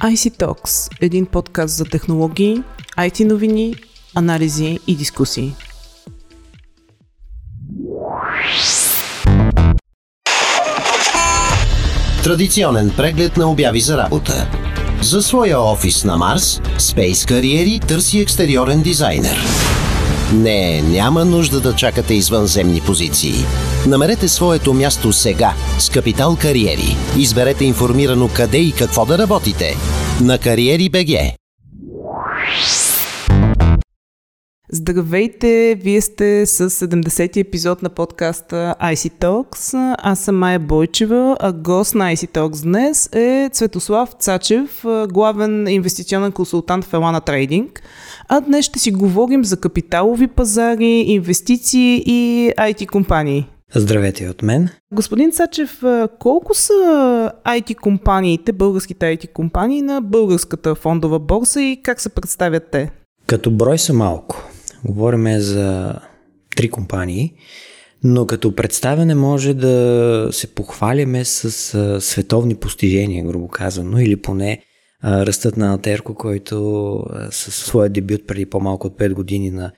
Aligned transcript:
IC 0.00 0.38
Talks– 0.38 0.92
един 1.00 1.26
подкаст 1.26 1.76
за 1.76 1.84
технологии, 1.84 2.62
IT 2.98 3.24
новини, 3.24 3.74
анализи 4.14 4.78
и 4.86 4.96
дискусии. 4.96 5.54
Традиционен 12.24 12.92
преглед 12.96 13.36
на 13.36 13.50
обяви 13.50 13.80
за 13.80 13.98
работа. 13.98 14.50
За 15.02 15.22
своя 15.22 15.60
офис 15.60 16.04
на 16.04 16.16
Марс, 16.16 16.60
Space 16.78 17.12
Career 17.12 17.88
търси 17.88 18.20
екстериорен 18.20 18.82
дизайнер. 18.82 19.38
Не, 20.34 20.82
няма 20.82 21.24
нужда 21.24 21.60
да 21.60 21.76
чакате 21.76 22.14
извънземни 22.14 22.80
позиции. 22.80 23.34
Намерете 23.86 24.28
своето 24.28 24.74
място 24.74 25.12
сега 25.12 25.54
с 25.78 25.90
Капитал 25.90 26.36
Кариери. 26.40 26.96
Изберете 27.18 27.64
информирано 27.64 28.30
къде 28.36 28.58
и 28.58 28.72
какво 28.72 29.06
да 29.06 29.18
работите. 29.18 29.76
На 30.20 30.38
Кариери 30.38 30.88
БГ. 30.88 31.39
Здравейте! 34.72 35.78
Вие 35.80 36.00
сте 36.00 36.46
с 36.46 36.70
70-ти 36.70 37.40
епизод 37.40 37.82
на 37.82 37.88
подкаста 37.88 38.74
IC 38.82 39.12
Talks. 39.12 39.94
Аз 39.98 40.20
съм 40.20 40.38
Майя 40.38 40.58
Бойчева, 40.58 41.36
а 41.40 41.52
гост 41.52 41.94
на 41.94 42.14
IC 42.14 42.38
Talks 42.38 42.62
днес 42.62 43.08
е 43.12 43.50
Цветослав 43.52 44.12
Цачев, 44.18 44.84
главен 45.08 45.68
инвестиционен 45.68 46.32
консултант 46.32 46.84
в 46.84 46.92
Елана 46.92 47.20
Трейдинг. 47.20 47.82
А 48.28 48.40
днес 48.40 48.64
ще 48.64 48.78
си 48.78 48.90
говорим 48.90 49.44
за 49.44 49.56
капиталови 49.56 50.26
пазари, 50.26 51.04
инвестиции 51.06 52.02
и 52.06 52.52
IT 52.58 52.86
компании. 52.86 53.46
Здравейте 53.74 54.28
от 54.28 54.42
мен. 54.42 54.68
Господин 54.92 55.32
Цачев, 55.32 55.82
колко 56.18 56.54
са 56.54 56.72
IT 57.46 57.74
компаниите, 57.74 58.52
българските 58.52 59.06
IT 59.06 59.32
компании 59.32 59.82
на 59.82 60.00
българската 60.00 60.74
фондова 60.74 61.18
борса 61.18 61.62
и 61.62 61.80
как 61.82 62.00
се 62.00 62.08
представят 62.08 62.62
те? 62.72 62.90
Като 63.26 63.50
брой 63.50 63.78
са 63.78 63.92
малко. 63.92 64.49
Говорим 64.84 65.40
за 65.40 65.94
три 66.56 66.70
компании, 66.70 67.34
но 68.04 68.26
като 68.26 68.54
представяне 68.54 69.14
може 69.14 69.54
да 69.54 70.28
се 70.32 70.54
похваляме 70.54 71.24
с 71.24 72.00
световни 72.00 72.54
постижения, 72.54 73.24
грубо 73.24 73.48
казано, 73.48 73.98
или 73.98 74.16
поне 74.16 74.62
ръстът 75.04 75.56
на 75.56 75.72
Алтерко, 75.72 76.14
който 76.14 77.04
със 77.30 77.54
своя 77.54 77.90
дебют 77.90 78.26
преди 78.26 78.46
по-малко 78.46 78.86
от 78.86 78.98
5 78.98 79.12
години 79.12 79.50
на 79.50 79.72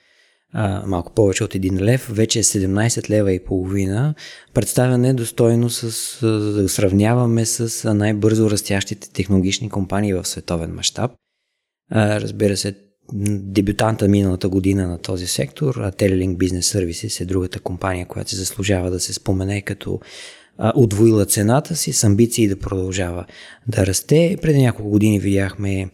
малко 0.86 1.12
повече 1.14 1.44
от 1.44 1.55
1 1.55 1.81
лев, 1.81 2.09
вече 2.12 2.39
е 2.39 2.42
17 2.42 3.11
лева 3.11 3.33
и 3.33 3.44
половина. 3.44 4.14
Представяне 4.55 5.14
достойно 5.14 5.70
с, 5.70 6.27
да 6.27 6.69
сравняваме 6.69 7.47
с 7.47 7.94
най-бързо 7.94 8.50
растящите 8.50 9.12
технологични 9.12 9.70
компании 9.70 10.14
в 10.14 10.25
световен 10.25 10.75
мащаб. 10.75 11.11
Разбира 11.92 12.56
се, 12.56 12.75
дебютанта 13.12 14.08
миналата 14.08 14.48
година 14.48 14.89
на 14.89 14.98
този 14.98 15.27
сектор, 15.27 15.75
Telelink 15.75 16.36
Business 16.36 16.61
Services 16.61 17.20
е 17.20 17.25
другата 17.25 17.61
компания, 17.61 18.06
която 18.06 18.31
се 18.31 18.36
заслужава 18.36 18.91
да 18.91 19.00
се 19.00 19.12
спомене 19.12 19.62
като 19.62 20.00
отвоила 20.75 21.27
цената 21.27 21.77
си 21.77 21.92
с 21.92 22.05
амбиции 22.05 22.48
да 22.48 22.59
продължава 22.59 23.25
да 23.67 23.86
расте. 23.86 24.36
Преди 24.42 24.62
няколко 24.62 24.91
години 24.91 25.20
видяхме 25.20 25.91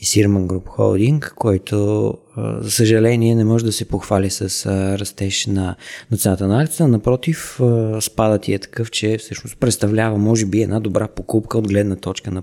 и 0.00 0.04
Sirman 0.04 0.46
Group 0.46 0.64
Holding, 0.78 1.34
който 1.34 2.14
за 2.60 2.70
съжаление 2.70 3.34
не 3.34 3.44
може 3.44 3.64
да 3.64 3.72
се 3.72 3.88
похвали 3.88 4.30
с 4.30 4.66
растеж 4.98 5.46
на, 5.46 5.76
на 6.10 6.16
цената 6.16 6.48
на 6.48 6.62
акцията. 6.62 6.88
Напротив, 6.88 7.60
спадът 8.00 8.48
е 8.48 8.58
такъв, 8.58 8.90
че 8.90 9.18
всъщност 9.18 9.58
представлява 9.60 10.18
може 10.18 10.46
би 10.46 10.62
една 10.62 10.80
добра 10.80 11.08
покупка 11.08 11.58
от 11.58 11.68
гледна 11.68 11.96
точка 11.96 12.30
на 12.30 12.42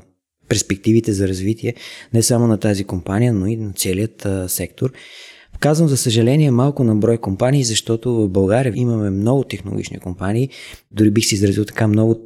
перспективите 0.49 1.13
за 1.13 1.27
развитие 1.27 1.73
не 2.13 2.23
само 2.23 2.47
на 2.47 2.57
тази 2.57 2.83
компания, 2.83 3.33
но 3.33 3.47
и 3.47 3.57
на 3.57 3.73
целият 3.73 4.25
а, 4.25 4.49
сектор. 4.49 4.91
Казвам 5.59 5.87
за 5.89 5.97
съжаление 5.97 6.51
малко 6.51 6.83
на 6.83 6.95
брой 6.95 7.17
компании, 7.17 7.63
защото 7.63 8.13
в 8.13 8.29
България 8.29 8.73
имаме 8.75 9.09
много 9.09 9.43
технологични 9.43 9.99
компании, 9.99 10.49
дори 10.91 11.11
бих 11.11 11.25
си 11.25 11.35
изразил 11.35 11.65
така 11.65 11.87
много 11.87 12.19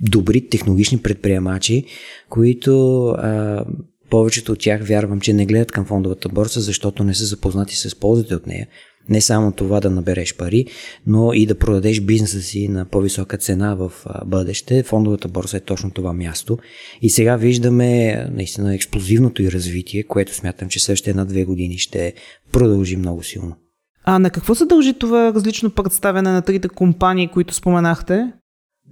добри 0.00 0.48
технологични 0.48 0.98
предприемачи, 0.98 1.84
които 2.28 3.06
а, 3.08 3.64
повечето 4.10 4.52
от 4.52 4.58
тях 4.58 4.86
вярвам, 4.88 5.20
че 5.20 5.32
не 5.32 5.46
гледат 5.46 5.72
към 5.72 5.84
фондовата 5.84 6.28
борса, 6.28 6.60
защото 6.60 7.04
не 7.04 7.14
са 7.14 7.24
запознати 7.24 7.76
с 7.76 7.94
ползите 7.94 8.34
от 8.34 8.46
нея. 8.46 8.68
Не 9.08 9.20
само 9.20 9.52
това 9.52 9.80
да 9.80 9.90
набереш 9.90 10.36
пари, 10.36 10.66
но 11.06 11.32
и 11.32 11.46
да 11.46 11.58
продадеш 11.58 12.00
бизнеса 12.00 12.42
си 12.42 12.68
на 12.68 12.84
по-висока 12.84 13.36
цена 13.36 13.74
в 13.74 13.92
бъдеще. 14.26 14.82
Фондовата 14.82 15.28
борса 15.28 15.56
е 15.56 15.60
точно 15.60 15.90
това 15.90 16.12
място. 16.12 16.58
И 17.02 17.10
сега 17.10 17.36
виждаме 17.36 18.16
наистина 18.30 18.74
експлозивното 18.74 19.42
и 19.42 19.52
развитие, 19.52 20.02
което 20.02 20.34
смятам, 20.34 20.68
че 20.68 20.80
следващите 20.80 21.10
една-две 21.10 21.44
години 21.44 21.78
ще 21.78 22.14
продължи 22.52 22.96
много 22.96 23.22
силно. 23.22 23.56
А 24.04 24.18
на 24.18 24.30
какво 24.30 24.54
се 24.54 24.64
дължи 24.64 24.94
това 24.94 25.32
различно 25.34 25.70
представяне 25.70 26.30
на 26.30 26.42
трите 26.42 26.68
компании, 26.68 27.28
които 27.28 27.54
споменахте? 27.54 28.32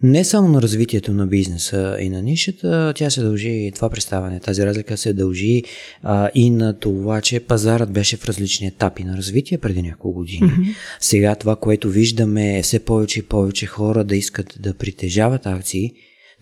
Не 0.03 0.25
само 0.25 0.49
на 0.49 0.63
развитието 0.63 1.13
на 1.13 1.27
бизнеса 1.27 1.97
и 2.01 2.09
на 2.09 2.23
нишата, 2.23 2.93
тя 2.97 3.11
се 3.11 3.23
дължи, 3.23 3.73
това 3.75 3.91
представане, 3.91 4.41
тази 4.41 4.67
разлика 4.67 4.97
се 4.97 5.13
дължи 5.13 5.63
а, 6.03 6.31
и 6.35 6.51
на 6.51 6.79
това, 6.79 7.21
че 7.21 7.41
пазарът 7.41 7.93
беше 7.93 8.17
в 8.17 8.25
различни 8.25 8.67
етапи 8.67 9.05
на 9.05 9.17
развитие 9.17 9.59
преди 9.59 9.83
няколко 9.83 10.13
години. 10.13 10.41
Mm-hmm. 10.41 10.75
Сега 11.01 11.35
това, 11.35 11.57
което 11.57 11.91
виждаме 11.91 12.59
е 12.59 12.63
все 12.63 12.79
повече 12.79 13.19
и 13.19 13.23
повече 13.23 13.67
хора 13.67 14.05
да 14.05 14.17
искат 14.17 14.57
да 14.61 14.75
притежават 14.75 15.47
акции, 15.47 15.93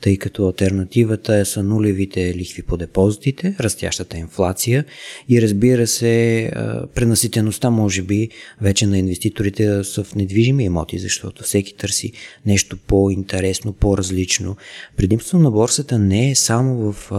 тъй 0.00 0.16
като 0.16 0.46
альтернативата 0.46 1.46
са 1.46 1.62
нулевите 1.62 2.34
лихви 2.34 2.62
по 2.62 2.76
депозитите, 2.76 3.56
растящата 3.60 4.18
инфлация 4.18 4.84
и 5.28 5.42
разбира 5.42 5.86
се 5.86 6.50
пренаситеността 6.94 7.70
може 7.70 8.02
би 8.02 8.28
вече 8.60 8.86
на 8.86 8.98
инвеститорите 8.98 9.84
са 9.84 10.04
в 10.04 10.14
недвижими 10.14 10.64
имоти, 10.64 10.98
защото 10.98 11.42
всеки 11.42 11.74
търси 11.74 12.12
нещо 12.46 12.76
по-интересно, 12.76 13.72
по-различно. 13.72 14.56
Предимството 14.96 15.38
на 15.38 15.50
борсата 15.50 15.98
не 15.98 16.30
е 16.30 16.34
само 16.34 16.92
в 16.92 17.12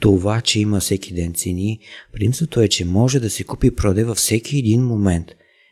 това, 0.00 0.40
че 0.40 0.60
има 0.60 0.80
всеки 0.80 1.14
ден 1.14 1.34
цени. 1.34 1.78
Предимството 2.12 2.60
е, 2.60 2.68
че 2.68 2.84
може 2.84 3.20
да 3.20 3.30
се 3.30 3.44
купи 3.44 3.66
и 3.66 3.70
продаде 3.70 4.04
във 4.04 4.16
всеки 4.16 4.58
един 4.58 4.82
момент 4.82 5.26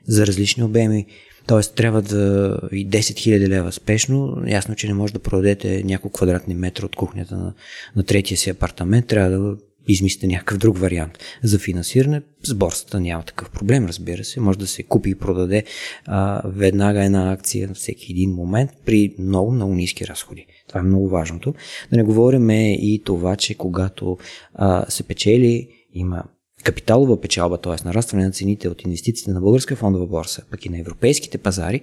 за 0.06 0.26
различни 0.26 0.62
обеми 0.62 1.06
Тоест 1.47 1.75
трябва 1.75 2.03
да 2.03 2.58
и 2.72 2.88
10 2.88 2.98
000 2.98 3.48
лева 3.48 3.72
спешно. 3.72 4.42
Ясно, 4.47 4.75
че 4.75 4.86
не 4.86 4.94
може 4.94 5.12
да 5.12 5.19
продадете 5.19 5.82
няколко 5.84 6.16
квадратни 6.16 6.54
метра 6.54 6.86
от 6.86 6.97
кухнята 6.97 7.36
на, 7.36 7.54
на 7.97 8.03
третия 8.03 8.38
си 8.38 8.50
апартамент. 8.50 9.06
Трябва 9.06 9.30
да 9.30 9.56
измислите 9.88 10.26
някакъв 10.26 10.58
друг 10.58 10.78
вариант 10.78 11.19
за 11.42 11.58
финансиране. 11.58 12.22
С 12.42 12.54
борсата 12.54 13.00
няма 13.00 13.22
такъв 13.22 13.50
проблем, 13.50 13.86
разбира 13.86 14.25
се. 14.25 14.41
Може 14.41 14.58
да 14.58 14.66
се 14.66 14.82
купи 14.82 15.10
и 15.10 15.14
продаде 15.14 15.64
а, 16.06 16.42
веднага 16.48 17.04
една 17.04 17.32
акция 17.32 17.69
на 17.69 17.75
всеки 17.75 18.12
един 18.12 18.31
момент 18.31 18.70
при 18.86 19.14
много, 19.19 19.52
много 19.52 19.75
ниски 19.75 20.06
разходи. 20.06 20.47
Това 20.69 20.81
е 20.81 20.84
много 20.84 21.08
важното. 21.08 21.54
Да 21.91 21.97
не 21.97 22.02
говорим 22.02 22.50
и 22.50 23.02
това, 23.04 23.36
че 23.36 23.54
когато 23.54 24.19
а, 24.54 24.91
се 24.91 25.02
печели, 25.02 25.69
има 25.94 26.25
капиталова 26.62 27.21
печалба, 27.21 27.59
т.е. 27.59 27.84
нарастване 27.84 28.25
на 28.25 28.31
цените 28.31 28.69
от 28.69 28.83
инвестициите 28.83 29.31
на 29.31 29.41
българска 29.41 29.77
фондова 29.77 30.06
борса, 30.06 30.43
пък 30.50 30.67
и 30.67 30.69
на 30.69 30.81
европейските 30.81 31.39
пазари, 31.39 31.81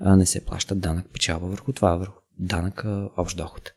не 0.00 0.26
се 0.26 0.44
плащат 0.44 0.80
данък 0.80 1.06
печалба 1.12 1.46
върху 1.46 1.72
това, 1.72 1.96
върху 1.96 2.20
данък 2.38 2.84
общ 3.16 3.36
доход. 3.36 3.72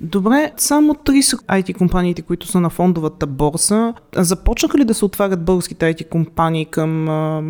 Добре, 0.00 0.52
само 0.56 0.94
три 0.94 1.22
са 1.22 1.36
IT 1.36 1.74
компаниите, 1.74 2.22
които 2.22 2.46
са 2.46 2.60
на 2.60 2.70
фондовата 2.70 3.26
борса. 3.26 3.94
Започнаха 4.16 4.78
ли 4.78 4.84
да 4.84 4.94
се 4.94 5.04
отварят 5.04 5.44
българските 5.44 5.94
IT 5.94 6.08
компании 6.08 6.66
към 6.66 7.08
а, 7.08 7.42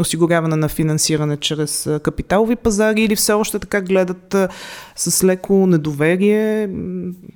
осигуряване 0.00 0.56
на 0.56 0.68
финансиране 0.68 1.36
чрез 1.36 1.88
капиталови 2.02 2.56
пазари 2.56 3.02
или 3.02 3.16
все 3.16 3.32
още 3.32 3.58
така 3.58 3.80
гледат 3.80 4.34
а, 4.34 4.48
с 4.96 5.24
леко 5.24 5.66
недоверие? 5.66 6.70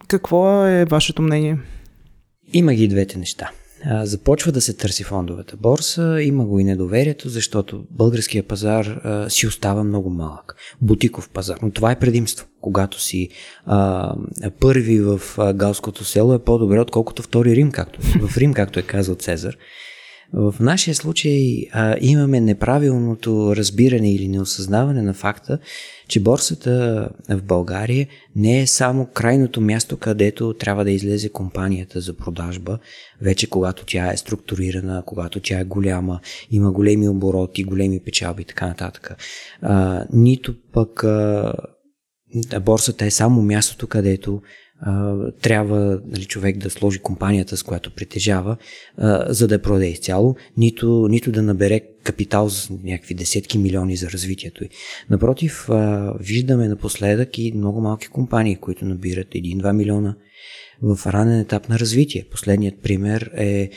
Какво 0.09 0.67
е 0.67 0.85
вашето 0.85 1.23
мнение? 1.23 1.59
Има 2.53 2.75
ги 2.75 2.89
двете 2.89 3.19
неща 3.19 3.51
започва 3.87 4.53
да 4.53 4.61
се 4.61 4.77
търси 4.77 5.05
фондовата 5.05 5.57
борса, 5.57 6.23
има 6.23 6.45
го 6.45 6.61
и 6.61 6.65
недоверието, 6.65 7.29
защото 7.29 7.85
българския 7.91 8.43
пазар 8.43 8.87
а, 8.87 9.31
си 9.31 9.47
остава 9.47 9.85
много 9.85 10.11
малък. 10.11 10.57
Бутиков 10.81 11.31
пазар. 11.31 11.59
Но 11.63 11.71
това 11.71 11.91
е 11.91 11.99
предимство. 11.99 12.47
Когато 12.61 13.01
си 13.01 13.29
а, 13.67 14.15
първи 14.61 15.01
в 15.01 15.21
а, 15.39 15.53
галското 15.53 16.05
село 16.05 16.35
е 16.35 16.45
по-добре, 16.45 16.81
отколкото 16.81 17.23
втори 17.23 17.57
Рим, 17.57 17.71
както, 17.71 18.01
в 18.29 18.37
Рим, 18.37 18.55
както 18.55 18.79
е 18.79 18.83
казал 18.83 19.15
Цезар. 19.15 19.57
В 20.33 20.55
нашия 20.61 20.95
случай 20.95 21.67
а, 21.73 21.97
имаме 22.01 22.41
неправилното 22.41 23.57
разбиране 23.57 24.15
или 24.15 24.29
неосъзнаване 24.29 25.03
на 25.03 25.15
факта, 25.15 25.59
че 26.09 26.21
борсата 26.21 27.09
в 27.29 27.43
България 27.43 28.07
не 28.37 28.61
е 28.61 28.67
само 28.67 29.07
крайното 29.07 29.61
място, 29.61 29.97
където 29.97 30.55
трябва 30.55 30.85
да 30.85 30.91
излезе 30.91 31.29
компанията 31.29 32.01
за 32.01 32.17
продажба, 32.17 32.79
вече 33.21 33.51
когато 33.51 33.85
тя 33.87 34.13
е 34.13 34.17
структурирана, 34.17 35.03
когато 35.07 35.41
тя 35.41 35.61
е 35.61 35.65
голяма, 35.65 36.21
има 36.51 36.73
големи 36.73 37.09
обороти, 37.09 37.65
големи 37.65 38.01
печалби 38.05 38.43
и 38.43 38.47
така 38.47 38.67
нататък. 38.67 39.17
А, 39.63 40.05
нито 40.13 40.55
пък 40.73 41.05
а, 41.05 41.53
борсата 42.61 43.05
е 43.05 43.11
само 43.11 43.43
мястото, 43.43 43.87
където 43.87 44.43
трябва 45.41 46.01
нали, 46.07 46.25
човек 46.25 46.59
да 46.59 46.71
сложи 46.71 46.99
компанията, 46.99 47.57
с 47.57 47.63
която 47.63 47.91
притежава, 47.91 48.57
за 49.29 49.49
да 49.49 49.55
я 49.55 49.63
продаде 49.63 49.87
изцяло, 49.87 50.37
нито, 50.57 51.09
нито 51.11 51.33
да 51.33 51.43
набере 51.43 51.81
капитал 52.03 52.49
за 52.49 52.69
някакви 52.85 53.15
десетки 53.15 53.59
милиони 53.59 53.97
за 53.97 54.11
развитието 54.11 54.65
й. 54.65 54.69
Напротив, 55.11 55.69
виждаме 56.21 56.69
напоследък 56.69 57.39
и 57.39 57.53
много 57.57 57.81
малки 57.81 58.09
компании, 58.09 58.57
които 58.57 58.85
набират 58.85 59.29
1-2 59.29 59.73
милиона 59.73 60.17
в 60.83 60.99
ранен 61.07 61.41
етап 61.41 61.69
на 61.69 61.79
развитие. 61.79 62.27
Последният 62.31 62.83
пример 62.83 63.31
е 63.37 63.71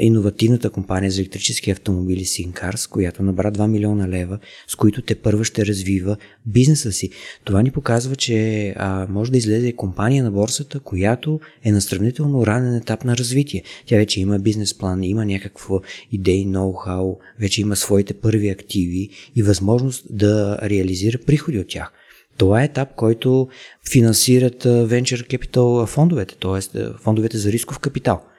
иновативната 0.00 0.70
компания 0.70 1.10
за 1.10 1.20
електрически 1.20 1.70
автомобили 1.70 2.24
Синкарс, 2.24 2.86
която 2.86 3.22
набра 3.22 3.52
2 3.52 3.66
милиона 3.66 4.08
лева, 4.08 4.38
с 4.68 4.74
които 4.74 5.02
те 5.02 5.14
първа 5.14 5.44
ще 5.44 5.66
развива 5.66 6.16
бизнеса 6.46 6.92
си. 6.92 7.10
Това 7.44 7.62
ни 7.62 7.70
показва, 7.70 8.16
че 8.16 8.68
а, 8.76 9.06
може 9.10 9.30
да 9.30 9.38
излезе 9.38 9.72
компания 9.72 10.24
на 10.24 10.30
борсата, 10.30 10.80
която 10.80 11.40
е 11.64 11.72
на 11.72 11.80
сравнително 11.80 12.46
ранен 12.46 12.74
етап 12.74 13.04
на 13.04 13.16
развитие. 13.16 13.62
Тя 13.86 13.96
вече 13.96 14.20
има 14.20 14.38
бизнес 14.38 14.78
план, 14.78 15.04
има 15.04 15.24
някакво 15.24 15.80
идеи, 16.12 16.46
ноу-хау, 16.46 17.16
вече 17.40 17.60
има 17.60 17.76
своите 17.76 18.14
първи 18.14 18.48
активи 18.48 19.08
и 19.36 19.42
възможност 19.42 20.06
да 20.10 20.58
реализира 20.62 21.18
приходи 21.26 21.58
от 21.58 21.68
тях. 21.68 21.92
Това 22.36 22.62
е 22.62 22.64
етап, 22.64 22.88
който 22.96 23.48
финансират 23.90 24.64
Venture 24.64 25.38
Capital 25.38 25.86
фондовете, 25.86 26.36
т.е. 26.36 26.80
фондовете 26.98 27.38
за 27.38 27.52
рисков 27.52 27.78
капитал– 27.78 28.22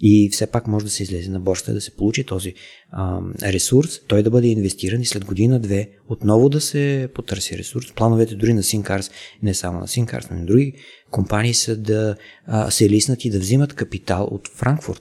и 0.00 0.30
все 0.32 0.46
пак 0.46 0.66
може 0.66 0.84
да 0.84 0.90
се 0.90 1.02
излезе 1.02 1.30
на 1.30 1.40
борста, 1.40 1.74
да 1.74 1.80
се 1.80 1.96
получи 1.96 2.24
този 2.24 2.54
а, 2.90 3.20
ресурс, 3.42 4.00
той 4.08 4.22
да 4.22 4.30
бъде 4.30 4.48
инвестиран 4.48 5.00
и 5.00 5.06
след 5.06 5.24
година-две 5.24 5.90
отново 6.08 6.48
да 6.48 6.60
се 6.60 7.08
потърси 7.14 7.58
ресурс. 7.58 7.92
Плановете 7.92 8.34
дори 8.34 8.52
на 8.52 8.62
Синкарс, 8.62 9.10
не 9.42 9.54
само 9.54 9.80
на 9.80 9.88
Синкарс, 9.88 10.30
но 10.30 10.36
и 10.36 10.40
на 10.40 10.46
други 10.46 10.72
компании 11.10 11.54
са 11.54 11.76
да 11.76 12.16
а, 12.46 12.70
се 12.70 12.90
лиснат 12.90 13.24
и 13.24 13.30
да 13.30 13.38
взимат 13.38 13.74
капитал 13.74 14.28
от 14.30 14.48
Франкфурт. 14.48 15.00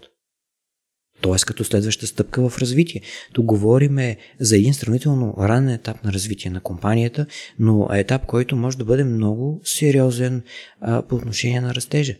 Тоест 1.21 1.45
като 1.45 1.63
следваща 1.63 2.07
стъпка 2.07 2.49
в 2.49 2.57
развитие. 2.57 3.01
Тук 3.33 3.45
говориме 3.45 4.17
за 4.39 4.57
един 4.57 4.73
сравнително 4.73 5.35
ранен 5.39 5.73
етап 5.73 6.03
на 6.03 6.13
развитие 6.13 6.51
на 6.51 6.61
компанията, 6.61 7.25
но 7.59 7.87
етап, 7.93 8.25
който 8.25 8.55
може 8.55 8.77
да 8.77 8.85
бъде 8.85 9.03
много 9.03 9.61
сериозен 9.63 10.43
а, 10.81 11.01
по 11.01 11.15
отношение 11.15 11.61
на 11.61 11.75
растежа 11.75 12.15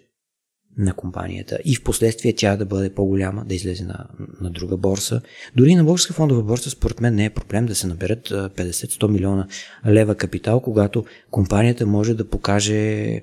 на 0.77 0.93
компанията 0.93 1.59
и 1.65 1.75
в 1.75 1.83
последствие 1.83 2.33
тя 2.35 2.57
да 2.57 2.65
бъде 2.65 2.93
по-голяма, 2.93 3.45
да 3.45 3.55
излезе 3.55 3.83
на, 3.83 4.05
на 4.41 4.49
друга 4.49 4.77
борса. 4.77 5.21
Дори 5.55 5.75
на 5.75 5.83
българска 5.83 6.13
фондова 6.13 6.43
борса, 6.43 6.69
според 6.69 7.01
мен 7.01 7.15
не 7.15 7.25
е 7.25 7.29
проблем 7.29 7.65
да 7.65 7.75
се 7.75 7.87
наберат 7.87 8.29
50-100 8.29 9.07
милиона 9.07 9.47
лева 9.87 10.15
капитал, 10.15 10.59
когато 10.59 11.05
компанията 11.31 11.85
може 11.85 12.13
да 12.13 12.29
покаже, 12.29 13.21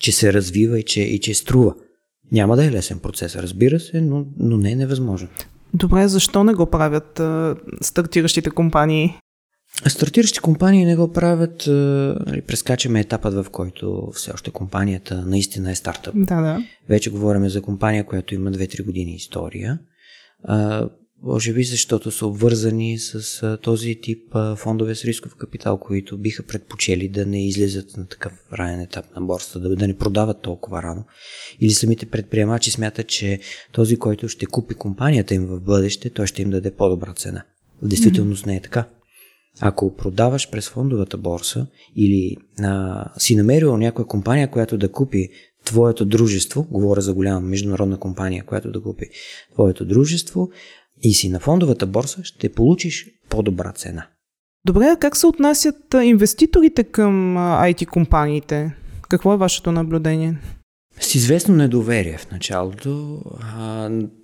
че 0.00 0.12
се 0.12 0.32
развива 0.32 0.78
и 0.78 0.82
че, 0.82 1.00
и 1.00 1.20
че 1.20 1.34
струва. 1.34 1.74
Няма 2.32 2.56
да 2.56 2.64
е 2.64 2.70
лесен 2.70 2.98
процес, 2.98 3.36
разбира 3.36 3.80
се, 3.80 4.00
но, 4.00 4.26
но 4.38 4.56
не 4.56 4.70
е 4.70 4.76
невъзможно. 4.76 5.28
Добре, 5.74 6.08
защо 6.08 6.44
не 6.44 6.54
го 6.54 6.66
правят 6.66 7.20
а, 7.20 7.56
стартиращите 7.80 8.50
компании? 8.50 9.14
Стартиращи 9.86 10.40
компании 10.40 10.84
не 10.84 10.96
го 10.96 11.12
правят, 11.12 11.64
нали, 12.26 12.42
прескачаме 12.46 13.00
етапът, 13.00 13.34
в 13.34 13.46
който 13.50 14.10
все 14.14 14.30
още 14.30 14.50
компанията 14.50 15.24
наистина 15.26 15.70
е 15.70 15.74
стартъп. 15.74 16.14
Да, 16.16 16.40
да. 16.40 16.64
Вече 16.88 17.10
говорим 17.10 17.48
за 17.48 17.62
компания, 17.62 18.04
която 18.04 18.34
има 18.34 18.50
2-3 18.50 18.84
години 18.84 19.14
история. 19.14 19.78
А, 20.44 20.88
може 21.22 21.52
би 21.52 21.64
защото 21.64 22.10
са 22.10 22.26
обвързани 22.26 22.98
с 22.98 23.42
а, 23.42 23.56
този 23.56 24.00
тип 24.02 24.22
а, 24.32 24.56
фондове 24.56 24.94
с 24.94 25.04
рисков 25.04 25.36
капитал, 25.36 25.78
които 25.78 26.18
биха 26.18 26.42
предпочели 26.42 27.08
да 27.08 27.26
не 27.26 27.46
излизат 27.46 27.96
на 27.96 28.06
такъв 28.06 28.32
ранен 28.52 28.80
етап 28.80 29.04
на 29.16 29.22
борста, 29.22 29.60
да, 29.60 29.76
да 29.76 29.88
не 29.88 29.96
продават 29.96 30.42
толкова 30.42 30.82
рано. 30.82 31.04
Или 31.60 31.70
самите 31.70 32.06
предприемачи 32.06 32.70
смятат, 32.70 33.06
че 33.06 33.40
този, 33.72 33.96
който 33.96 34.28
ще 34.28 34.46
купи 34.46 34.74
компанията 34.74 35.34
им 35.34 35.46
в 35.46 35.60
бъдеще, 35.60 36.10
той 36.10 36.26
ще 36.26 36.42
им 36.42 36.50
даде 36.50 36.70
по-добра 36.70 37.14
цена. 37.14 37.44
В 37.82 37.88
действителност 37.88 38.44
mm-hmm. 38.44 38.46
не 38.46 38.56
е 38.56 38.60
така. 38.60 38.84
Ако 39.60 39.96
продаваш 39.96 40.50
през 40.50 40.68
фондовата 40.68 41.16
борса 41.16 41.66
или 41.96 42.36
а, 42.62 43.04
си 43.18 43.36
намерил 43.36 43.76
някоя 43.76 44.06
компания, 44.06 44.50
която 44.50 44.78
да 44.78 44.92
купи 44.92 45.28
твоето 45.64 46.04
дружество, 46.04 46.66
говоря 46.70 47.00
за 47.00 47.14
голяма 47.14 47.40
международна 47.40 47.98
компания, 47.98 48.44
която 48.44 48.70
да 48.70 48.82
купи 48.82 49.06
твоето 49.54 49.84
дружество 49.84 50.50
и 51.02 51.14
си 51.14 51.28
на 51.28 51.40
фондовата 51.40 51.86
борса, 51.86 52.24
ще 52.24 52.52
получиш 52.52 53.06
по-добра 53.30 53.72
цена. 53.72 54.06
Добре, 54.64 54.96
как 55.00 55.16
се 55.16 55.26
отнасят 55.26 55.94
инвеститорите 56.02 56.84
към 56.84 57.36
IT 57.36 57.86
компаниите? 57.86 58.74
Какво 59.08 59.34
е 59.34 59.36
вашето 59.36 59.72
наблюдение? 59.72 60.38
С 61.00 61.14
известно 61.14 61.54
недоверие 61.54 62.18
в 62.18 62.30
началото, 62.30 63.22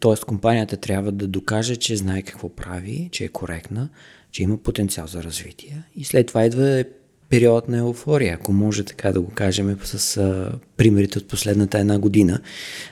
т.е. 0.01 0.25
компанията 0.27 0.77
трябва 0.77 1.13
да 1.13 1.29
докаже, 1.29 1.77
че 1.77 1.97
знае 1.97 2.23
какво 2.23 2.49
прави, 2.49 3.09
че 3.13 3.25
е 3.25 3.29
коректна, 3.29 3.89
че 4.35 4.43
има 4.43 4.57
потенциал 4.57 5.07
за 5.07 5.23
развитие. 5.23 5.83
И 5.97 6.05
след 6.05 6.27
това 6.27 6.45
идва 6.45 6.85
период 7.29 7.69
на 7.69 7.79
еуфория, 7.79 8.35
ако 8.35 8.53
може 8.53 8.85
така 8.85 9.13
да 9.13 9.21
го 9.21 9.31
кажем 9.31 9.79
с 9.85 10.17
а, 10.17 10.53
примерите 10.77 11.19
от 11.19 11.29
последната 11.29 11.79
една 11.79 11.99
година, 11.99 12.41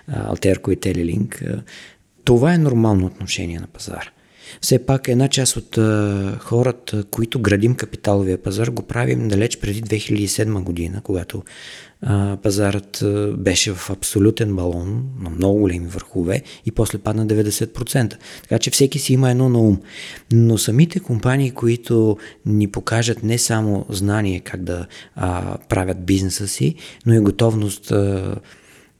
Алтерко 0.08 0.72
и 0.72 0.76
Телелинк. 0.76 1.44
Това 2.24 2.54
е 2.54 2.58
нормално 2.58 3.06
отношение 3.06 3.60
на 3.60 3.66
пазара. 3.66 4.10
Все 4.60 4.86
пак 4.86 5.08
една 5.08 5.28
част 5.28 5.56
от 5.56 5.78
а, 5.78 6.36
хората, 6.40 7.04
които 7.04 7.40
градим 7.40 7.74
капиталовия 7.74 8.38
пазар, 8.38 8.68
го 8.68 8.82
правим 8.82 9.28
далеч 9.28 9.56
преди 9.56 9.82
2007 9.82 10.62
година, 10.62 11.00
когато 11.04 11.42
а, 12.02 12.36
пазарът 12.42 13.02
а, 13.02 13.34
беше 13.38 13.72
в 13.72 13.90
абсолютен 13.90 14.56
балон 14.56 15.04
на 15.20 15.30
много 15.30 15.58
големи 15.58 15.86
върхове 15.86 16.42
и 16.66 16.72
после 16.72 16.98
падна 16.98 17.26
90%. 17.26 18.16
Така 18.42 18.58
че 18.58 18.70
всеки 18.70 18.98
си 18.98 19.12
има 19.12 19.30
едно 19.30 19.48
на 19.48 19.58
ум. 19.58 19.80
Но 20.32 20.58
самите 20.58 21.00
компании, 21.00 21.50
които 21.50 22.16
ни 22.46 22.70
покажат 22.70 23.22
не 23.22 23.38
само 23.38 23.86
знание 23.88 24.40
как 24.40 24.62
да 24.62 24.86
а, 25.16 25.58
правят 25.68 26.04
бизнеса 26.04 26.48
си, 26.48 26.74
но 27.06 27.14
и 27.14 27.20
готовност 27.20 27.90
а, 27.90 28.34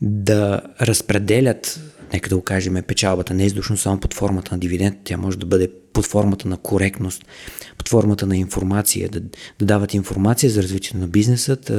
да 0.02 0.60
разпределят 0.81 1.81
нека 2.12 2.28
да 2.28 2.37
го 2.37 2.43
кажем, 2.43 2.82
печалбата 2.87 3.34
не 3.34 3.43
е 3.43 3.46
издушно 3.46 3.76
само 3.76 4.00
под 4.00 4.14
формата 4.14 4.54
на 4.54 4.58
дивиденд, 4.58 4.96
тя 5.04 5.16
може 5.16 5.38
да 5.38 5.46
бъде 5.46 5.70
под 5.93 6.06
формата 6.06 6.49
на 6.49 6.56
коректност, 6.56 7.25
под 7.78 7.88
формата 7.88 8.26
на 8.26 8.37
информация, 8.37 9.08
да, 9.08 9.20
да 9.58 9.66
дават 9.66 9.94
информация 9.94 10.50
за 10.50 10.62
развитието 10.62 10.98
на 10.98 11.08
бизнесът, 11.08 11.72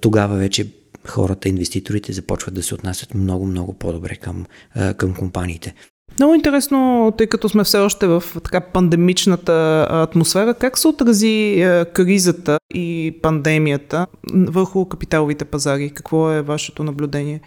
тогава 0.00 0.36
вече 0.36 0.66
хората, 1.06 1.48
инвеститорите 1.48 2.12
започват 2.12 2.54
да 2.54 2.62
се 2.62 2.74
отнасят 2.74 3.14
много, 3.14 3.46
много 3.46 3.72
по-добре 3.72 4.16
към, 4.16 4.46
към 4.96 5.14
компаниите. 5.14 5.74
Много 6.18 6.34
интересно, 6.34 7.12
тъй 7.18 7.26
като 7.26 7.48
сме 7.48 7.64
все 7.64 7.78
още 7.78 8.06
в 8.06 8.22
така 8.44 8.60
пандемичната 8.60 9.86
атмосфера, 9.90 10.54
как 10.54 10.78
се 10.78 10.88
отрази 10.88 11.64
кризата 11.94 12.58
и 12.74 13.18
пандемията 13.22 14.06
върху 14.34 14.84
капиталовите 14.84 15.44
пазари? 15.44 15.90
Какво 15.90 16.32
е 16.32 16.42
вашето 16.42 16.84
наблюдение? 16.84 17.40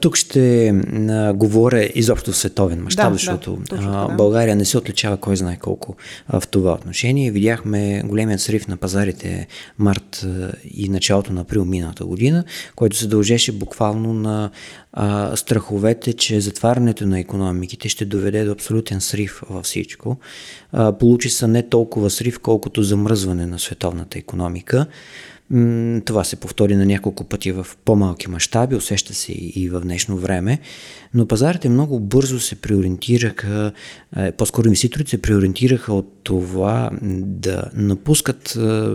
Тук 0.00 0.16
ще 0.16 0.68
а, 0.68 1.32
говоря 1.32 1.88
изобщо 1.94 2.32
в 2.32 2.36
световен 2.36 2.82
мащаб, 2.82 3.08
да, 3.08 3.12
защото 3.12 3.56
да, 3.56 3.64
точно, 3.64 4.10
България 4.16 4.56
не 4.56 4.64
се 4.64 4.78
отличава 4.78 5.16
кой 5.16 5.36
знае 5.36 5.56
колко 5.56 5.96
а, 6.28 6.40
в 6.40 6.48
това 6.48 6.72
отношение. 6.72 7.30
Видяхме 7.30 8.02
големият 8.04 8.40
срив 8.40 8.68
на 8.68 8.76
пазарите 8.76 9.46
март 9.78 10.24
а, 10.24 10.52
и 10.74 10.88
началото 10.88 11.32
на 11.32 11.40
април 11.40 11.64
миналата 11.64 12.04
година, 12.04 12.44
който 12.76 12.96
се 12.96 13.06
дължеше 13.06 13.52
буквално 13.52 14.12
на 14.12 14.50
а, 14.92 15.36
страховете, 15.36 16.12
че 16.12 16.40
затварянето 16.40 17.06
на 17.06 17.20
економиките 17.20 17.88
ще 17.88 18.04
доведе 18.04 18.44
до 18.44 18.52
абсолютен 18.52 19.00
срив 19.00 19.42
във 19.50 19.64
всичко. 19.64 20.16
А, 20.72 20.92
получи 20.92 21.30
се 21.30 21.46
не 21.46 21.68
толкова 21.68 22.10
срив, 22.10 22.38
колкото 22.38 22.82
замръзване 22.82 23.46
на 23.46 23.58
световната 23.58 24.18
економика. 24.18 24.86
Това 26.04 26.24
се 26.24 26.36
повтори 26.36 26.76
на 26.76 26.86
няколко 26.86 27.24
пъти 27.24 27.52
в 27.52 27.66
по-малки 27.84 28.30
мащаби, 28.30 28.76
усеща 28.76 29.14
се 29.14 29.32
и 29.32 29.68
в 29.68 29.80
днешно 29.80 30.16
време, 30.16 30.58
но 31.14 31.26
пазарите 31.26 31.68
много 31.68 32.00
бързо 32.00 32.40
се 32.40 32.54
преориентираха, 32.54 33.72
е, 34.16 34.32
по-скоро 34.32 34.66
инвеститорите 34.66 35.10
се 35.10 35.22
преориентираха 35.22 35.92
от 35.94 36.20
това 36.22 36.90
да 37.02 37.70
напускат 37.74 38.56
е, 38.56 38.88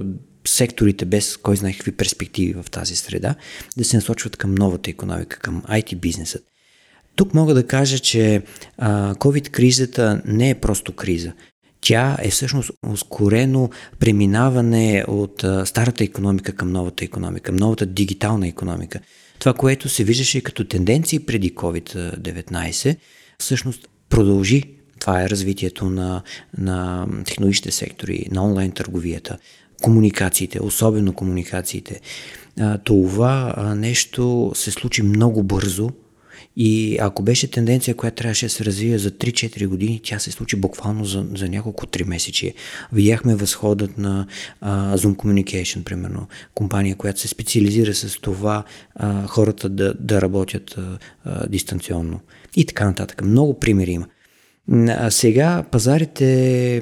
секторите 0.45 1.05
без 1.05 1.37
кой 1.37 1.55
знае 1.55 1.73
какви 1.73 1.91
перспективи 1.91 2.53
в 2.53 2.65
тази 2.71 2.95
среда, 2.95 3.35
да 3.77 3.83
се 3.83 3.97
насочват 3.97 4.37
към 4.37 4.55
новата 4.55 4.89
економика, 4.89 5.39
към 5.39 5.61
IT 5.61 5.95
бизнесът. 5.95 6.43
Тук 7.15 7.33
мога 7.33 7.53
да 7.53 7.67
кажа, 7.67 7.99
че 7.99 8.41
COVID-кризата 8.81 10.21
не 10.25 10.49
е 10.49 10.55
просто 10.55 10.91
криза. 10.91 11.33
Тя 11.83 12.17
е 12.21 12.29
всъщност 12.29 12.71
ускорено 12.87 13.69
преминаване 13.99 15.05
от 15.07 15.45
старата 15.65 16.03
економика 16.03 16.53
към 16.53 16.71
новата 16.71 17.05
економика, 17.05 17.51
новата 17.51 17.85
дигитална 17.85 18.47
економика. 18.47 18.99
Това, 19.39 19.53
което 19.53 19.89
се 19.89 20.03
виждаше 20.03 20.41
като 20.41 20.67
тенденции 20.67 21.19
преди 21.19 21.55
COVID-19, 21.55 22.95
всъщност 23.39 23.89
продължи. 24.09 24.63
Това 24.99 25.23
е 25.23 25.29
развитието 25.29 25.89
на, 25.89 26.21
на 26.57 27.07
технологичните 27.25 27.71
сектори, 27.71 28.27
на 28.31 28.45
онлайн 28.45 28.71
търговията. 28.71 29.37
комуникациите, 29.81 30.63
особено 30.63 31.13
комуникациите. 31.13 32.01
Това 32.83 33.55
нещо 33.77 34.51
се 34.55 34.71
случи 34.71 35.03
много 35.03 35.43
бързо 35.43 35.89
и 36.57 36.97
ако 37.01 37.23
беше 37.23 37.51
тенденция, 37.51 37.95
която 37.95 38.15
трябваше 38.15 38.45
да 38.45 38.49
се 38.49 38.65
развие 38.65 38.97
за 38.97 39.11
3-4 39.11 39.67
години, 39.67 40.01
тя 40.03 40.19
се 40.19 40.31
случи 40.31 40.55
буквално 40.55 41.05
за, 41.05 41.25
за 41.35 41.49
няколко 41.49 41.85
3 41.85 42.03
месечи. 42.03 42.53
Видяхме 42.93 43.35
възходът 43.35 43.97
на 43.97 44.27
а, 44.61 44.97
Zoom 44.97 45.15
Communication, 45.15 45.83
примерно, 45.83 46.27
компания, 46.53 46.95
която 46.95 47.19
се 47.19 47.27
специализира 47.27 47.93
с 47.93 48.21
това 48.21 48.63
а, 48.95 49.27
хората 49.27 49.69
да, 49.69 49.93
да 49.99 50.21
работят 50.21 50.75
а, 50.77 50.97
а, 51.25 51.47
дистанционно. 51.47 52.19
И 52.55 52.65
така 52.65 52.85
нататък. 52.85 53.21
Много 53.21 53.59
примери 53.59 53.91
има. 53.91 54.07
А 54.71 55.11
сега 55.11 55.63
пазарите 55.71 56.81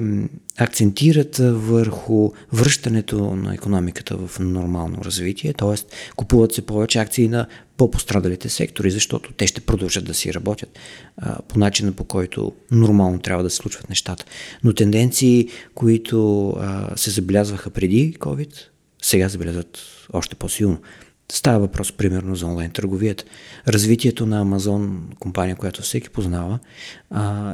акцентират 0.58 1.36
върху 1.38 2.30
връщането 2.52 3.36
на 3.36 3.54
економиката 3.54 4.16
в 4.16 4.38
нормално 4.40 5.04
развитие, 5.04 5.52
т.е. 5.52 5.94
купуват 6.16 6.52
се 6.52 6.66
повече 6.66 6.98
акции 6.98 7.28
на 7.28 7.46
по-пострадалите 7.76 8.48
сектори, 8.48 8.90
защото 8.90 9.32
те 9.32 9.46
ще 9.46 9.60
продължат 9.60 10.04
да 10.04 10.14
си 10.14 10.34
работят 10.34 10.78
а, 11.16 11.42
по 11.42 11.58
начина 11.58 11.92
по 11.92 12.04
който 12.04 12.52
нормално 12.70 13.18
трябва 13.18 13.44
да 13.44 13.50
се 13.50 13.56
случват 13.56 13.88
нещата. 13.88 14.24
Но 14.64 14.72
тенденции, 14.72 15.48
които 15.74 16.50
а, 16.50 16.96
се 16.96 17.10
забелязваха 17.10 17.70
преди 17.70 18.14
COVID, 18.18 18.54
сега 19.02 19.28
забелязват 19.28 19.78
още 20.12 20.34
по-силно. 20.34 20.78
Става 21.32 21.58
въпрос 21.58 21.92
примерно 21.92 22.34
за 22.34 22.46
онлайн 22.46 22.70
търговията. 22.70 23.24
Развитието 23.68 24.26
на 24.26 24.40
Амазон, 24.40 25.08
компания, 25.18 25.56
която 25.56 25.82
всеки 25.82 26.10
познава, 26.10 26.58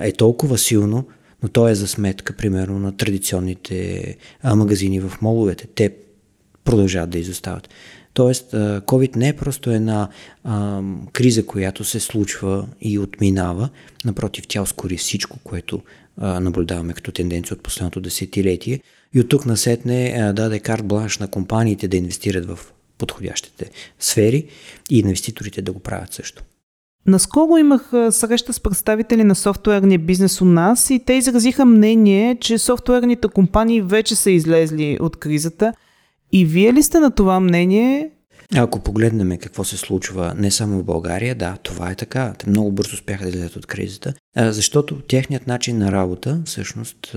е 0.02 0.12
толкова 0.12 0.58
силно, 0.58 1.08
но 1.42 1.48
то 1.48 1.68
е 1.68 1.74
за 1.74 1.88
сметка, 1.88 2.36
примерно, 2.36 2.78
на 2.78 2.96
традиционните 2.96 4.16
магазини 4.44 5.00
в 5.00 5.12
моловете. 5.22 5.66
Те 5.74 5.94
продължават 6.64 7.10
да 7.10 7.18
изостават. 7.18 7.68
Тоест, 8.14 8.52
COVID 8.52 9.16
не 9.16 9.28
е 9.28 9.36
просто 9.36 9.70
една 9.70 10.08
а, 10.44 10.82
криза, 11.12 11.46
която 11.46 11.84
се 11.84 12.00
случва 12.00 12.66
и 12.80 12.98
отминава. 12.98 13.68
Напротив, 14.04 14.44
тя 14.48 14.62
ускори 14.62 14.96
всичко, 14.96 15.38
което 15.44 15.82
а, 16.16 16.40
наблюдаваме 16.40 16.92
като 16.92 17.12
тенденция 17.12 17.54
от 17.54 17.62
последното 17.62 18.00
десетилетие. 18.00 18.80
И 19.14 19.20
от 19.20 19.28
тук 19.28 19.46
насетне 19.46 20.14
а, 20.18 20.32
даде 20.32 20.60
карт 20.60 20.84
бланш 20.84 21.18
на 21.18 21.28
компаниите 21.28 21.88
да 21.88 21.96
инвестират 21.96 22.46
в 22.46 22.58
подходящите 22.98 23.70
сфери 23.98 24.46
и 24.90 24.98
инвеститорите 24.98 25.62
да 25.62 25.72
го 25.72 25.78
правят 25.78 26.12
също. 26.12 26.42
Наскоро 27.06 27.56
имах 27.56 27.90
среща 28.10 28.52
с 28.52 28.60
представители 28.60 29.24
на 29.24 29.34
софтуерния 29.34 29.98
бизнес 29.98 30.40
у 30.40 30.44
нас 30.44 30.90
и 30.90 31.00
те 31.06 31.12
изразиха 31.12 31.64
мнение, 31.64 32.36
че 32.40 32.58
софтуерните 32.58 33.28
компании 33.28 33.82
вече 33.82 34.14
са 34.14 34.30
излезли 34.30 34.98
от 35.00 35.16
кризата. 35.16 35.72
И 36.32 36.44
вие 36.44 36.72
ли 36.72 36.82
сте 36.82 36.98
на 36.98 37.10
това 37.10 37.40
мнение? 37.40 38.10
Ако 38.54 38.80
погледнем 38.80 39.38
какво 39.38 39.64
се 39.64 39.76
случва 39.76 40.34
не 40.36 40.50
само 40.50 40.78
в 40.78 40.84
България, 40.84 41.34
да, 41.34 41.56
това 41.62 41.90
е 41.90 41.94
така. 41.94 42.34
Те 42.38 42.50
много 42.50 42.72
бързо 42.72 42.94
успяха 42.94 43.24
да 43.24 43.28
излезат 43.28 43.56
от 43.56 43.66
кризата, 43.66 44.14
защото 44.36 45.00
техният 45.00 45.46
начин 45.46 45.78
на 45.78 45.92
работа 45.92 46.40
всъщност 46.44 47.16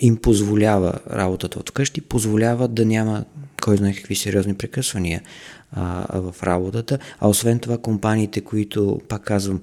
им 0.00 0.16
позволява 0.16 0.98
работата 1.10 1.58
от 1.58 1.70
вкъщи, 1.70 2.00
позволява 2.00 2.68
да 2.68 2.84
няма 2.84 3.24
кой 3.62 3.76
знае 3.76 3.94
какви 3.94 4.14
сериозни 4.14 4.54
прекъсвания 4.54 5.22
а, 5.72 6.20
в 6.20 6.42
работата, 6.42 6.98
а 7.20 7.28
освен 7.28 7.58
това 7.58 7.78
компаниите, 7.78 8.40
които, 8.40 9.00
пак 9.08 9.24
казвам, 9.24 9.60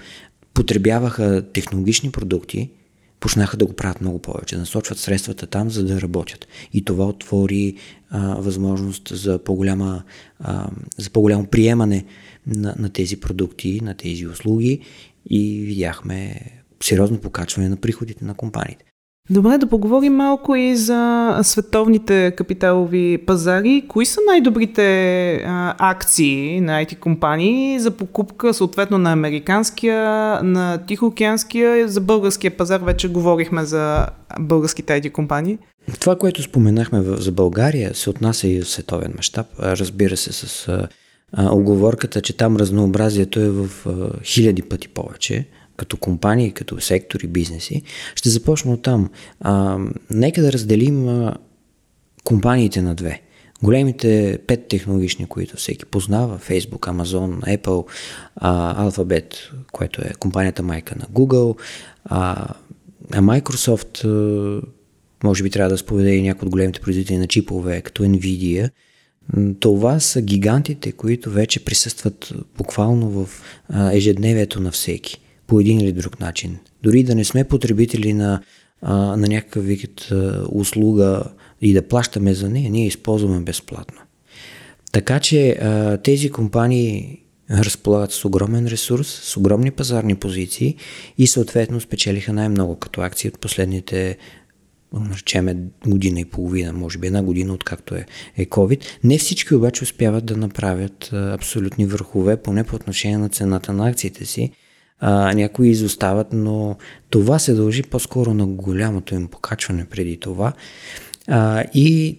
потребяваха 0.53 1.45
технологични 1.53 2.11
продукти, 2.11 2.69
почнаха 3.19 3.57
да 3.57 3.65
го 3.65 3.73
правят 3.73 4.01
много 4.01 4.19
повече, 4.19 4.55
да 4.55 4.59
насочват 4.59 4.97
средствата 4.97 5.47
там, 5.47 5.69
за 5.69 5.85
да 5.85 6.01
работят. 6.01 6.47
И 6.73 6.85
това 6.85 7.05
отвори 7.05 7.75
а, 8.09 8.35
възможност 8.35 9.09
за, 9.15 9.39
по-голяма, 9.39 10.03
а, 10.39 10.69
за 10.97 11.09
по-голямо 11.09 11.45
приемане 11.45 12.05
на, 12.47 12.75
на 12.79 12.89
тези 12.89 13.19
продукти, 13.19 13.79
на 13.83 13.93
тези 13.93 14.27
услуги 14.27 14.79
и 15.29 15.61
видяхме 15.61 16.41
сериозно 16.83 17.17
покачване 17.17 17.69
на 17.69 17.77
приходите 17.77 18.25
на 18.25 18.33
компаниите. 18.33 18.88
Добре, 19.31 19.57
да 19.57 19.67
поговорим 19.67 20.13
малко 20.13 20.55
и 20.55 20.75
за 20.75 21.39
световните 21.43 22.31
капиталови 22.31 23.17
пазари. 23.27 23.83
Кои 23.87 24.05
са 24.05 24.19
най-добрите 24.27 24.83
а, 25.35 25.75
акции 25.79 26.61
на 26.61 26.85
IT 26.85 26.99
компании 26.99 27.79
за 27.79 27.91
покупка, 27.91 28.53
съответно 28.53 28.97
на 28.97 29.11
американския, 29.11 30.03
на 30.43 30.77
тихоокеанския, 30.77 31.87
за 31.87 32.01
българския 32.01 32.57
пазар? 32.57 32.79
Вече 32.79 33.07
говорихме 33.07 33.65
за 33.65 34.07
българските 34.39 35.01
IT 35.01 35.11
компании. 35.11 35.57
Това, 35.99 36.15
което 36.15 36.43
споменахме 36.43 37.01
за 37.01 37.31
България, 37.31 37.95
се 37.95 38.09
отнася 38.09 38.47
и 38.47 38.61
в 38.61 38.69
световен 38.69 39.13
мащаб. 39.17 39.47
Разбира 39.59 40.17
се, 40.17 40.33
с 40.33 40.67
а, 40.67 40.87
оговорката, 41.55 42.21
че 42.21 42.37
там 42.37 42.57
разнообразието 42.57 43.39
е 43.39 43.49
в 43.49 43.69
а, 43.85 44.23
хиляди 44.23 44.61
пъти 44.61 44.87
повече 44.87 45.45
като 45.79 45.97
компании, 45.97 46.51
като 46.51 46.81
сектори, 46.81 47.27
бизнеси. 47.27 47.81
Ще 48.15 48.29
започна 48.29 48.73
от 48.73 48.81
там. 48.81 49.09
А, 49.39 49.77
нека 50.09 50.41
да 50.41 50.53
разделим 50.53 51.07
а, 51.07 51.35
компаниите 52.23 52.81
на 52.81 52.95
две. 52.95 53.21
Големите 53.63 54.39
пет 54.47 54.67
технологични, 54.67 55.25
които 55.25 55.57
всеки 55.57 55.85
познава, 55.85 56.39
Facebook, 56.39 56.87
Amazon, 56.87 57.57
Apple, 57.57 57.87
а, 58.35 58.89
Alphabet, 58.89 59.35
което 59.71 60.01
е 60.01 60.13
компанията 60.19 60.63
майка 60.63 60.95
на 60.99 61.05
Google, 61.05 61.59
а, 62.05 62.47
а 63.11 63.21
Microsoft, 63.21 64.05
а, 64.05 64.61
може 65.23 65.43
би 65.43 65.49
трябва 65.49 65.69
да 65.69 65.77
споведе 65.77 66.15
и 66.15 66.21
някои 66.21 66.45
от 66.45 66.51
големите 66.51 66.79
производители 66.79 67.17
на 67.17 67.27
чипове, 67.27 67.81
като 67.81 68.03
Nvidia, 68.03 68.69
това 69.59 69.99
са 69.99 70.21
гигантите, 70.21 70.91
които 70.91 71.31
вече 71.31 71.65
присъстват 71.65 72.33
буквално 72.57 73.09
в 73.09 73.29
ежедневието 73.93 74.59
на 74.59 74.71
всеки 74.71 75.19
по 75.49 75.59
един 75.59 75.79
или 75.79 75.91
друг 75.91 76.19
начин. 76.19 76.57
Дори 76.83 77.03
да 77.03 77.15
не 77.15 77.23
сме 77.23 77.43
потребители 77.43 78.13
на, 78.13 78.41
на 78.83 79.27
някакъв 79.27 79.65
вид 79.65 80.09
услуга 80.51 81.23
и 81.61 81.73
да 81.73 81.87
плащаме 81.87 82.33
за 82.33 82.49
нея, 82.49 82.69
ние 82.69 82.87
използваме 82.87 83.39
безплатно. 83.39 83.97
Така 84.91 85.19
че 85.19 85.59
тези 86.03 86.29
компании 86.29 87.21
разполагат 87.51 88.11
с 88.11 88.25
огромен 88.25 88.67
ресурс, 88.67 89.07
с 89.07 89.37
огромни 89.37 89.71
пазарни 89.71 90.15
позиции 90.15 90.75
и 91.17 91.27
съответно 91.27 91.81
спечелиха 91.81 92.33
най-много 92.33 92.75
като 92.75 93.01
акции 93.01 93.29
от 93.29 93.39
последните 93.39 94.17
речеме 95.15 95.57
година 95.87 96.19
и 96.19 96.25
половина, 96.25 96.73
може 96.73 96.97
би 96.97 97.07
една 97.07 97.23
година 97.23 97.53
откакто 97.53 97.95
е, 97.95 98.05
е 98.37 98.45
COVID. 98.45 98.83
Не 99.03 99.17
всички 99.17 99.55
обаче 99.55 99.83
успяват 99.83 100.25
да 100.25 100.37
направят 100.37 101.09
абсолютни 101.13 101.85
върхове, 101.85 102.37
поне 102.37 102.63
по 102.63 102.75
отношение 102.75 103.17
на 103.17 103.29
цената 103.29 103.73
на 103.73 103.89
акциите 103.89 104.25
си 104.25 104.51
а, 104.99 105.33
някои 105.33 105.69
изостават, 105.69 106.27
но 106.33 106.75
това 107.09 107.39
се 107.39 107.53
дължи 107.53 107.83
по-скоро 107.83 108.33
на 108.33 108.47
голямото 108.47 109.15
им 109.15 109.27
покачване 109.27 109.85
преди 109.85 110.17
това 110.17 110.53
а, 111.27 111.63
и 111.73 112.17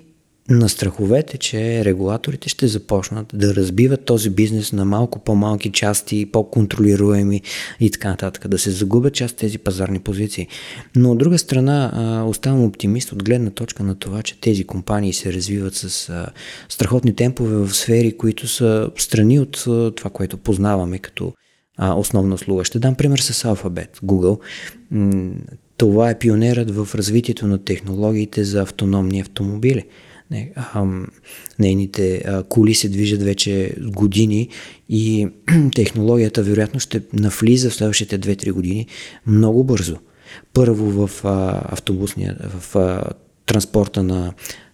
на 0.51 0.69
страховете, 0.69 1.39
че 1.39 1.85
регулаторите 1.85 2.49
ще 2.49 2.67
започнат 2.67 3.27
да 3.35 3.55
разбиват 3.55 4.05
този 4.05 4.31
бизнес 4.31 4.73
на 4.73 4.85
малко 4.85 5.19
по-малки 5.19 5.73
части, 5.73 6.27
по-контролируеми 6.33 7.43
и 7.81 7.91
така 7.91 8.09
нататък, 8.09 8.49
да 8.49 8.59
се 8.59 8.71
загубят 8.71 9.15
част 9.15 9.37
тези 9.37 9.59
пазарни 9.59 10.01
позиции. 10.01 10.49
Но 10.97 11.11
от 11.11 11.19
друга 11.19 11.39
страна 11.39 12.25
оставам 12.29 12.65
оптимист 12.65 13.13
от 13.13 13.25
гледна 13.25 13.51
точка 13.51 13.83
на 13.83 13.95
това, 13.95 14.23
че 14.23 14.41
тези 14.41 14.65
компании 14.65 15.13
се 15.13 15.33
развиват 15.33 15.75
с 15.75 16.13
страхотни 16.69 17.17
темпове 17.17 17.57
в 17.57 17.75
сфери, 17.75 18.17
които 18.17 18.49
са 18.49 18.91
страни 18.97 19.41
от 19.41 19.65
това, 19.97 20.11
което 20.11 20.37
познаваме 20.37 20.99
като 20.99 21.33
а, 21.81 21.95
основна 21.95 22.35
услуга. 22.35 22.65
Ще 22.65 22.79
дам 22.79 22.95
пример 22.95 23.19
с 23.19 23.45
Alphabet, 23.45 23.89
Google. 24.05 24.41
Това 25.77 26.11
е 26.11 26.19
пионерът 26.19 26.71
в 26.71 26.89
развитието 26.95 27.47
на 27.47 27.65
технологиите 27.65 28.45
за 28.45 28.63
автономни 28.63 29.21
автомобили. 29.21 29.85
Не, 30.31 30.53
а, 30.57 30.87
нейните 31.59 32.17
а, 32.27 32.43
коли 32.43 32.75
се 32.75 32.89
движат 32.89 33.23
вече 33.23 33.75
години 33.81 34.49
и 34.89 35.29
технологията 35.75 36.43
вероятно 36.43 36.81
ще 36.81 37.03
навлиза 37.13 37.71
в 37.71 37.75
следващите 37.75 38.19
2-3 38.19 38.53
години 38.53 38.87
много 39.27 39.65
бързо. 39.65 39.97
Първо 40.53 41.07
в 41.07 41.25
а, 41.25 41.63
автобусния, 41.65 42.37
в 42.59 42.77
а, 42.77 43.03
транспорта 43.47 44.03
на 44.03 44.33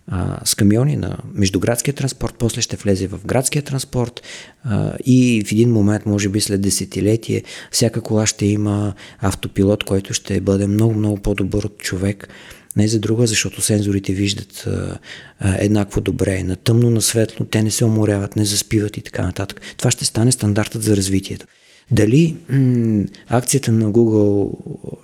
а, 0.09 0.41
с 0.45 0.55
камиони 0.55 0.97
на 0.97 1.19
междуградския 1.35 1.95
транспорт, 1.95 2.35
после 2.39 2.61
ще 2.61 2.77
влезе 2.77 3.07
в 3.07 3.21
градския 3.27 3.63
транспорт 3.63 4.23
а, 4.65 4.93
и 5.05 5.45
в 5.47 5.53
един 5.53 5.73
момент, 5.73 6.07
може 6.07 6.29
би 6.29 6.41
след 6.41 6.61
десетилетие, 6.61 7.43
всяка 7.71 8.01
кола 8.01 8.27
ще 8.27 8.47
има 8.47 8.95
автопилот, 9.19 9.85
който 9.85 10.15
ще 10.15 10.41
бъде 10.41 10.67
много-много 10.67 11.17
по-добър 11.17 11.65
от 11.65 11.79
човек. 11.79 12.29
Не 12.77 12.89
за 12.89 13.01
друга, 13.01 13.27
защото 13.27 13.63
сензорите 13.63 14.13
виждат 14.13 14.65
а, 14.67 14.99
а, 15.41 15.57
еднакво 15.59 16.01
добре. 16.01 16.43
На 16.43 16.57
тъмно, 16.57 16.91
на 16.91 17.03
светло, 17.03 17.47
те 17.47 17.63
не 17.63 17.71
се 17.71 17.85
уморяват, 17.85 18.37
не 18.37 18.45
заспиват 18.45 18.97
и 18.97 19.01
така 19.01 19.23
нататък. 19.23 19.61
Това 19.77 19.91
ще 19.91 20.05
стане 20.05 20.33
стандартът 20.33 20.83
за 20.83 20.97
развитието. 20.97 21.47
Дали 21.91 22.37
м- 22.49 23.05
акцията 23.29 23.73
на 23.73 23.93
Google 23.93 24.53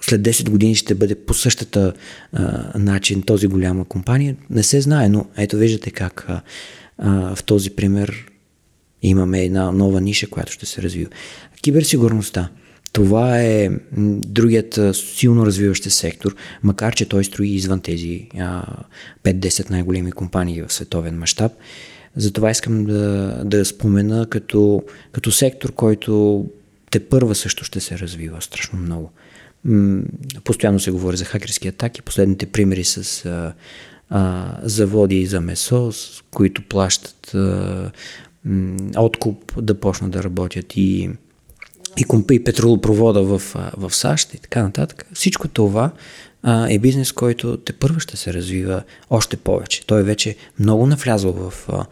след 0.01 0.23
10 0.23 0.51
години 0.51 0.75
ще 0.75 0.95
бъде 0.95 1.15
по 1.15 1.35
същата 1.35 1.93
а, 2.33 2.79
начин 2.79 3.23
този 3.23 3.47
голяма 3.47 3.85
компания, 3.85 4.37
не 4.51 4.63
се 4.63 4.81
знае, 4.81 5.09
но 5.09 5.27
ето 5.37 5.57
виждате 5.57 5.91
как 5.91 6.27
а, 6.29 6.41
а, 6.99 7.37
в 7.37 7.45
този 7.45 7.71
пример 7.71 8.27
имаме 9.03 9.45
една 9.45 9.73
нова 9.73 10.01
ниша, 10.01 10.27
която 10.27 10.53
ще 10.53 10.67
се 10.67 10.83
развива. 10.83 11.11
Киберсигурността. 11.63 12.49
Това 12.93 13.41
е 13.41 13.71
другият 14.27 14.81
силно 14.93 15.47
развиващ 15.47 15.85
сектор, 15.91 16.35
макар 16.63 16.95
че 16.95 17.09
той 17.09 17.25
строи 17.25 17.49
извън 17.49 17.81
тези 17.81 18.29
5-10 19.25 19.71
най-големи 19.71 20.13
компании 20.13 20.63
в 20.63 20.73
световен 20.73 21.19
мащаб. 21.19 21.53
Затова 22.17 22.51
искам 22.51 22.85
да, 22.85 23.43
да 23.45 23.65
спомена 23.65 24.27
като, 24.27 24.83
като 25.13 25.33
сектор, 25.33 25.73
който 25.73 26.47
те 26.93 27.09
първа 27.09 27.35
също 27.35 27.65
ще 27.65 27.81
се 27.81 27.99
развива 27.99 28.43
страшно 28.43 28.79
много. 28.79 29.13
Постоянно 30.45 30.81
се 30.81 30.91
говори 30.91 31.17
за 31.17 31.25
хакерски 31.25 31.69
атаки. 31.69 32.03
Последните 32.03 32.47
примери 32.47 32.85
с 32.85 33.25
а, 33.25 33.53
а, 34.11 34.55
заводи 34.63 35.27
за 35.27 35.41
месо, 35.41 35.93
с 35.93 36.23
които 36.31 36.63
плащат 36.63 37.35
а, 37.35 37.91
откуп 38.97 39.63
да 39.63 39.81
почнат 39.81 40.11
да 40.11 40.23
работят 40.23 40.77
и, 40.77 41.11
и, 41.99 42.05
и 42.31 42.45
петролопровода 42.45 43.23
в, 43.23 43.43
в 43.77 43.95
САЩ 43.95 44.35
и 44.35 44.39
така 44.39 44.63
нататък. 44.63 45.07
Всичко 45.15 45.49
това 45.49 45.91
а, 46.43 46.71
е 46.71 46.79
бизнес, 46.79 47.13
който 47.13 47.57
те 47.57 47.73
първо 47.73 48.01
ще 48.01 48.17
се 48.17 48.35
развива 48.35 48.83
още 49.11 49.37
повече. 49.37 49.87
Той 49.87 50.01
е 50.01 50.05
вече 50.05 50.37
много 50.59 50.87
навлязъл 50.87 51.33
в 51.33 51.69
а, 51.69 51.87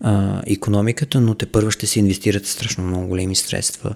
а, 0.00 0.42
економиката, 0.46 1.20
но 1.20 1.34
те 1.34 1.46
първо 1.46 1.70
ще 1.70 1.86
се 1.86 1.98
инвестират 1.98 2.46
страшно 2.46 2.84
много 2.84 3.06
големи 3.06 3.36
средства 3.36 3.94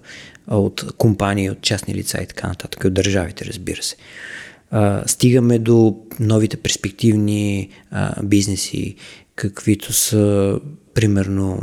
от 0.48 0.92
компании, 0.96 1.50
от 1.50 1.62
частни 1.62 1.94
лица 1.94 2.18
и 2.22 2.26
така 2.26 2.48
нататък, 2.48 2.84
от 2.84 2.94
държавите, 2.94 3.44
разбира 3.44 3.82
се. 3.82 3.96
А, 4.70 5.08
стигаме 5.08 5.58
до 5.58 5.96
новите 6.20 6.56
перспективни 6.56 7.70
а, 7.90 8.22
бизнеси, 8.22 8.94
каквито 9.34 9.92
са, 9.92 10.58
примерно, 10.94 11.62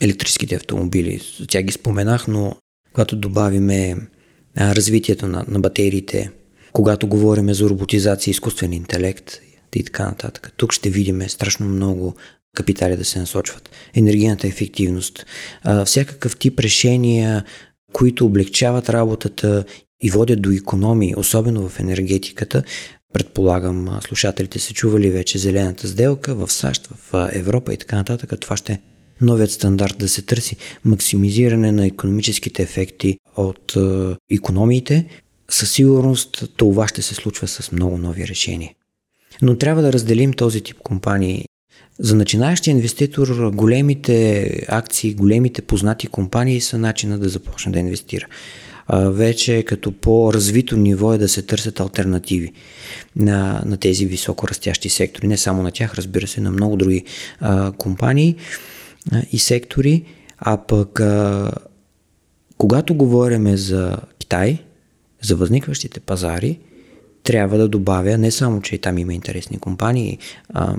електрическите 0.00 0.54
автомобили. 0.54 1.20
Тя 1.48 1.62
ги 1.62 1.72
споменах, 1.72 2.28
но 2.28 2.56
когато 2.92 3.16
добавиме 3.16 3.96
развитието 4.58 5.26
на, 5.26 5.44
на 5.48 5.60
батериите, 5.60 6.30
когато 6.74 7.06
говорим 7.06 7.54
за 7.54 7.68
роботизация, 7.68 8.30
изкуствен 8.30 8.72
интелект 8.72 9.40
и 9.74 9.84
така 9.84 10.04
нататък. 10.04 10.52
Тук 10.56 10.72
ще 10.72 10.90
видим 10.90 11.28
страшно 11.28 11.66
много 11.66 12.14
капитали 12.56 12.96
да 12.96 13.04
се 13.04 13.18
насочват. 13.18 13.70
Енергийната 13.94 14.46
ефективност, 14.46 15.26
всякакъв 15.84 16.36
тип 16.36 16.60
решения, 16.60 17.44
които 17.92 18.26
облегчават 18.26 18.90
работата 18.90 19.64
и 20.02 20.10
водят 20.10 20.42
до 20.42 20.50
економии, 20.50 21.14
особено 21.16 21.68
в 21.68 21.80
енергетиката. 21.80 22.62
Предполагам, 23.12 23.98
слушателите 24.06 24.58
са 24.58 24.72
чували 24.72 25.10
вече 25.10 25.38
зелената 25.38 25.88
сделка 25.88 26.34
в 26.34 26.52
САЩ, 26.52 26.86
в 26.86 27.28
Европа 27.32 27.74
и 27.74 27.76
така 27.76 27.96
нататък. 27.96 28.40
Това 28.40 28.56
ще 28.56 28.72
е 28.72 28.80
новият 29.20 29.50
стандарт 29.50 29.98
да 29.98 30.08
се 30.08 30.22
търси 30.22 30.56
максимизиране 30.84 31.72
на 31.72 31.86
економическите 31.86 32.62
ефекти 32.62 33.18
от 33.36 33.76
економиите. 34.30 35.06
Със 35.54 35.70
сигурност 35.70 36.44
това 36.56 36.88
ще 36.88 37.02
се 37.02 37.14
случва 37.14 37.48
с 37.48 37.72
много 37.72 37.98
нови 37.98 38.28
решения. 38.28 38.72
Но 39.42 39.58
трябва 39.58 39.82
да 39.82 39.92
разделим 39.92 40.32
този 40.32 40.60
тип 40.60 40.76
компании 40.78 41.44
за 41.98 42.16
начинаещия 42.16 42.72
инвеститор 42.72 43.50
големите 43.50 44.50
акции, 44.68 45.14
големите 45.14 45.62
познати 45.62 46.06
компании 46.06 46.60
са 46.60 46.78
начина 46.78 47.18
да 47.18 47.28
започне 47.28 47.72
да 47.72 47.78
инвестира. 47.78 48.26
Вече 48.92 49.62
като 49.62 49.92
по-развито 49.92 50.76
ниво 50.76 51.14
е 51.14 51.18
да 51.18 51.28
се 51.28 51.42
търсят 51.42 51.80
альтернативи 51.80 52.52
на, 53.16 53.62
на 53.66 53.76
тези 53.76 54.06
високо 54.06 54.48
растящи 54.48 54.88
сектори. 54.88 55.26
Не 55.26 55.36
само 55.36 55.62
на 55.62 55.70
тях, 55.70 55.94
разбира 55.94 56.26
се, 56.26 56.40
на 56.40 56.50
много 56.50 56.76
други 56.76 57.04
а, 57.40 57.72
компании 57.72 58.36
а, 59.12 59.22
и 59.32 59.38
сектори. 59.38 60.04
А 60.38 60.56
пък 60.56 61.00
а, 61.00 61.50
когато 62.58 62.94
говорим 62.94 63.56
за 63.56 63.96
Китай, 64.18 64.58
за 65.24 65.36
възникващите 65.36 66.00
пазари, 66.00 66.58
трябва 67.22 67.58
да 67.58 67.68
добавя 67.68 68.18
не 68.18 68.30
само, 68.30 68.62
че 68.62 68.74
и 68.74 68.78
там 68.78 68.98
има 68.98 69.14
интересни 69.14 69.58
компании, 69.58 70.18
а, 70.48 70.74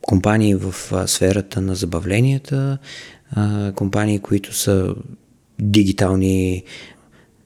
компании 0.00 0.54
в 0.54 0.74
сферата 1.06 1.60
на 1.60 1.74
забавленията, 1.74 2.78
компании, 3.74 4.18
които 4.18 4.54
са 4.54 4.94
дигитални 5.60 6.64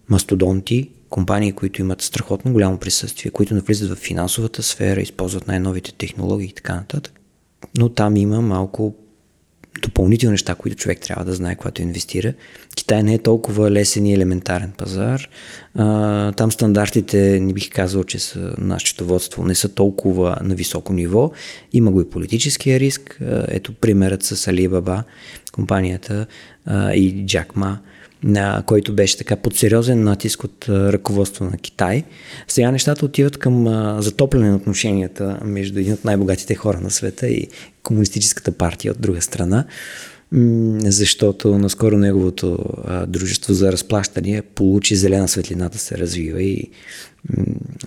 мастодонти, 0.08 0.90
компании, 1.08 1.52
които 1.52 1.80
имат 1.80 2.02
страхотно 2.02 2.52
голямо 2.52 2.78
присъствие, 2.78 3.30
които 3.30 3.54
навлизат 3.54 3.90
в 3.90 4.00
финансовата 4.00 4.62
сфера, 4.62 5.00
използват 5.00 5.48
най-новите 5.48 5.92
технологии 5.92 6.48
и 6.48 6.52
така 6.52 6.74
нататък. 6.74 7.20
Но 7.78 7.88
там 7.88 8.16
има 8.16 8.40
малко 8.40 8.94
допълнителни 9.82 10.32
неща, 10.32 10.54
които 10.54 10.76
човек 10.76 11.00
трябва 11.00 11.24
да 11.24 11.32
знае, 11.32 11.56
когато 11.56 11.82
инвестира. 11.82 12.32
Китай 12.76 13.02
не 13.02 13.14
е 13.14 13.18
толкова 13.18 13.70
лесен 13.70 14.06
и 14.06 14.14
елементарен 14.14 14.72
пазар. 14.78 15.28
А, 15.74 16.32
там 16.32 16.52
стандартите, 16.52 17.40
не 17.40 17.52
бих 17.52 17.70
казал, 17.70 18.04
че 18.04 18.18
са 18.18 18.54
на 18.58 18.80
счетоводство, 18.80 19.44
не 19.44 19.54
са 19.54 19.68
толкова 19.68 20.38
на 20.42 20.54
високо 20.54 20.92
ниво. 20.92 21.30
Има 21.72 21.90
го 21.90 22.00
и 22.00 22.10
политическия 22.10 22.80
риск. 22.80 23.18
Ето 23.48 23.72
примерът 23.72 24.22
с 24.22 24.36
Alibaba, 24.36 25.02
компанията 25.50 26.26
а, 26.66 26.92
и 26.94 27.26
Джакма 27.26 27.78
на 28.24 28.62
който 28.66 28.94
беше 28.94 29.18
така 29.18 29.36
под 29.36 29.56
сериозен 29.56 30.04
натиск 30.04 30.44
от 30.44 30.66
ръководство 30.68 31.44
на 31.44 31.58
Китай. 31.58 32.04
Сега 32.48 32.70
нещата 32.70 33.04
отиват 33.04 33.36
към 33.36 33.64
затопляне 34.02 34.50
на 34.50 34.56
отношенията 34.56 35.38
между 35.44 35.78
един 35.78 35.92
от 35.92 36.04
най-богатите 36.04 36.54
хора 36.54 36.80
на 36.80 36.90
света 36.90 37.28
и 37.28 37.48
Комунистическата 37.82 38.52
партия 38.52 38.92
от 38.92 39.00
друга 39.00 39.22
страна, 39.22 39.64
защото 40.78 41.58
наскоро 41.58 41.98
неговото 41.98 42.58
дружество 43.06 43.54
за 43.54 43.72
разплащане 43.72 44.42
получи 44.42 44.96
зелена 44.96 45.28
светлина 45.28 45.68
да 45.68 45.78
се 45.78 45.98
развива 45.98 46.42
и, 46.42 46.70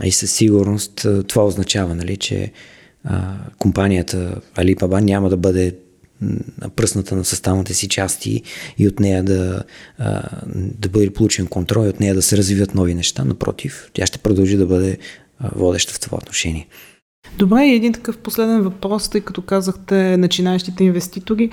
и 0.03 0.11
със 0.11 0.31
сигурност 0.31 1.07
това 1.27 1.45
означава, 1.45 1.95
нали, 1.95 2.17
че 2.17 2.51
компанията 3.59 4.41
Alibaba 4.55 5.01
няма 5.01 5.29
да 5.29 5.37
бъде 5.37 5.75
пръсната 6.75 7.15
на 7.15 7.25
съставните 7.25 7.73
си 7.73 7.87
части 7.87 8.41
и 8.77 8.87
от 8.87 8.99
нея 8.99 9.23
да, 9.23 9.63
да 10.55 10.89
бъде 10.89 11.13
получен 11.13 11.47
контрол 11.47 11.85
и 11.85 11.89
от 11.89 11.99
нея 11.99 12.15
да 12.15 12.21
се 12.21 12.37
развиват 12.37 12.75
нови 12.75 12.95
неща. 12.95 13.25
Напротив, 13.25 13.89
тя 13.93 14.05
ще 14.05 14.17
продължи 14.17 14.57
да 14.57 14.65
бъде 14.65 14.97
водеща 15.55 15.93
в 15.93 15.99
това 15.99 16.17
отношение. 16.17 16.67
Добре, 17.37 17.65
и 17.65 17.75
един 17.75 17.93
такъв 17.93 18.17
последен 18.17 18.61
въпрос, 18.61 19.09
тъй 19.09 19.21
като 19.21 19.41
казахте 19.41 20.17
начинаещите 20.17 20.83
инвеститори. 20.83 21.49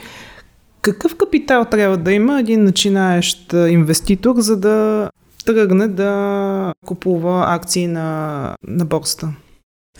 Какъв 0.83 1.17
капитал 1.17 1.65
трябва 1.65 1.97
да 1.97 2.13
има 2.13 2.41
един 2.41 2.65
начинаещ 2.65 3.53
инвеститор, 3.53 4.35
за 4.39 4.57
да 4.57 5.11
тръгне 5.45 5.89
да 5.89 6.73
купува 6.87 7.45
акции 7.47 7.87
на, 7.87 8.55
на 8.69 8.85
борста? 8.85 9.29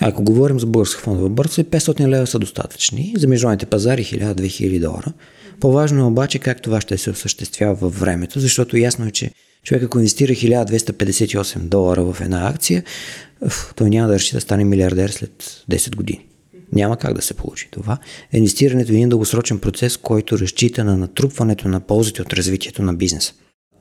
Ако 0.01 0.23
говорим 0.23 0.61
за 0.61 0.67
българска 0.67 1.03
фондова 1.03 1.29
борса, 1.29 1.65
500 1.65 2.09
лева 2.09 2.27
са 2.27 2.39
достатъчни. 2.39 3.15
За 3.17 3.29
международните 3.29 3.67
пазари 3.67 4.05
1000-2000 4.05 4.81
долара. 4.81 5.13
По-важно 5.61 6.01
е 6.01 6.05
обаче 6.05 6.39
как 6.39 6.63
това 6.63 6.81
ще 6.81 6.99
се 6.99 7.11
осъществява 7.11 7.75
във 7.75 8.01
времето, 8.01 8.41
защото 8.41 8.77
ясно 8.77 9.07
е, 9.07 9.11
че 9.11 9.31
човек 9.63 9.83
ако 9.83 9.99
инвестира 9.99 10.33
1258 10.33 11.59
долара 11.59 12.05
в 12.05 12.21
една 12.21 12.49
акция, 12.49 12.85
той 13.77 13.91
няма 13.91 14.09
да 14.09 14.15
реши 14.15 14.35
да 14.35 14.41
стане 14.41 14.65
милиардер 14.65 15.09
след 15.09 15.65
10 15.71 15.97
години. 15.97 16.27
Няма 16.73 16.97
как 16.97 17.15
да 17.15 17.23
се 17.23 17.35
получи 17.35 17.69
това. 17.71 17.99
Инвестирането 18.33 18.93
е 18.93 18.95
един 18.95 19.09
дългосрочен 19.09 19.59
процес, 19.59 19.97
който 19.97 20.39
разчита 20.39 20.85
на 20.85 20.97
натрупването 20.97 21.69
на 21.69 21.81
ползите 21.81 22.23
от 22.23 22.33
развитието 22.33 22.83
на 22.83 22.95
бизнеса. 22.95 23.35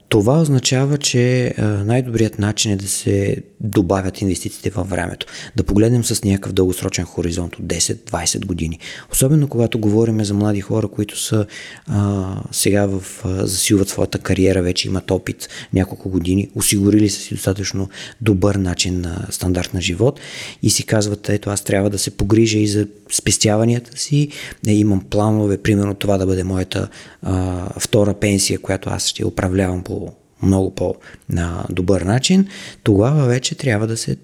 Това 0.10 0.42
означава, 0.42 0.98
че 0.98 1.54
най-добрият 1.86 2.40
начин 2.40 2.72
е 2.72 2.76
да 2.76 2.88
се 2.88 3.38
добавят 3.60 4.22
инвестициите 4.22 4.70
във 4.70 4.90
времето. 4.90 5.26
Да 5.56 5.64
погледнем 5.64 6.04
с 6.04 6.24
някакъв 6.24 6.52
дългосрочен 6.52 7.06
хоризонт 7.06 7.56
от 7.56 7.66
10-20 7.66 8.46
години. 8.46 8.80
Особено 9.12 9.48
когато 9.48 9.80
говорим 9.80 10.26
за 10.26 10.34
млади 10.34 10.62
хора, 10.62 10.88
които 10.88 11.20
са 11.20 11.46
а, 11.88 12.26
сега 12.52 12.86
в, 12.86 13.04
а, 13.26 13.48
засилват 13.48 13.90
своята 13.90 14.20
кариера, 14.20 14.62
вече 14.62 14.88
имат 14.88 15.12
опит 15.12 15.50
няколко 15.74 16.10
години, 16.10 16.50
осигурили 16.56 17.10
са 17.10 17.20
си 17.20 17.34
достатъчно 17.34 17.90
добър 18.22 18.56
начин 18.56 19.02
на 19.02 19.28
стандарт 19.30 19.74
на 19.74 19.82
живот 19.82 20.20
и 20.64 20.70
си 20.70 20.86
казват, 20.86 21.30
ето 21.30 21.50
аз 21.50 21.62
трябва 21.62 21.90
да 21.90 21.98
се 21.98 22.18
погрижа 22.18 22.58
и 22.58 22.68
за 22.68 22.88
спестяванията 23.12 23.98
си, 23.98 24.30
не, 24.66 24.74
имам 24.74 25.02
планове, 25.10 25.58
примерно 25.58 25.94
това 25.94 26.18
да 26.18 26.26
бъде 26.26 26.44
моята 26.44 26.90
а, 27.22 27.80
втора 27.80 28.14
пенсия, 28.14 28.60
която 28.60 28.90
аз 28.90 29.08
ще 29.08 29.26
управлявам 29.26 29.84
по 29.84 30.07
много 30.44 30.76
по-добър 30.76 32.02
начин, 32.02 32.48
тогава 32.84 33.26
вече 33.26 33.56
трябва 33.56 33.88
да 33.88 33.98
се 33.98 34.18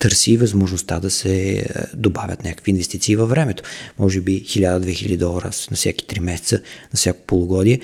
търси 0.00 0.36
възможността 0.36 1.00
да 1.00 1.10
се 1.10 1.66
добавят 1.94 2.44
някакви 2.44 2.70
инвестиции 2.70 3.16
във 3.16 3.30
времето. 3.30 3.62
Може 3.98 4.20
би 4.20 4.44
1000-2000 4.44 5.16
долара 5.16 5.50
на 5.70 5.76
всеки 5.76 6.06
3 6.06 6.20
месеца, 6.20 6.56
на 6.92 6.96
всяко 6.96 7.20
полугодие. 7.26 7.80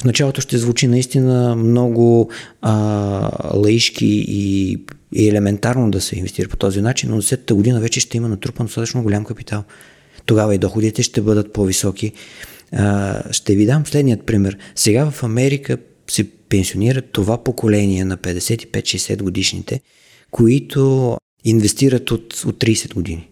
В 0.00 0.04
началото 0.04 0.40
ще 0.40 0.58
звучи 0.58 0.86
наистина 0.86 1.56
много 1.56 2.30
а, 2.62 2.72
лаишки 3.54 4.24
и, 4.28 4.72
и 5.12 5.28
елементарно 5.28 5.90
да 5.90 6.00
се 6.00 6.16
инвестира 6.16 6.48
по 6.48 6.56
този 6.56 6.80
начин, 6.80 7.10
но 7.10 7.22
10-та 7.22 7.54
година 7.54 7.80
вече 7.80 8.00
ще 8.00 8.16
има 8.16 8.28
натрупан 8.28 8.66
достатъчно 8.66 9.02
голям 9.02 9.24
капитал. 9.24 9.64
Тогава 10.26 10.54
и 10.54 10.58
доходите 10.58 11.02
ще 11.02 11.20
бъдат 11.20 11.52
по-високи. 11.52 12.12
А, 12.72 13.22
ще 13.32 13.54
ви 13.54 13.66
дам 13.66 13.86
следният 13.86 14.26
пример. 14.26 14.58
Сега 14.74 15.10
в 15.10 15.22
Америка 15.22 15.78
се 16.10 16.26
пенсионират 16.54 17.12
това 17.12 17.44
поколение 17.44 18.04
на 18.04 18.18
55-60 18.18 19.22
годишните, 19.22 19.80
които 20.30 21.16
инвестират 21.44 22.10
от, 22.10 22.44
от 22.46 22.64
30 22.64 22.94
години. 22.94 23.28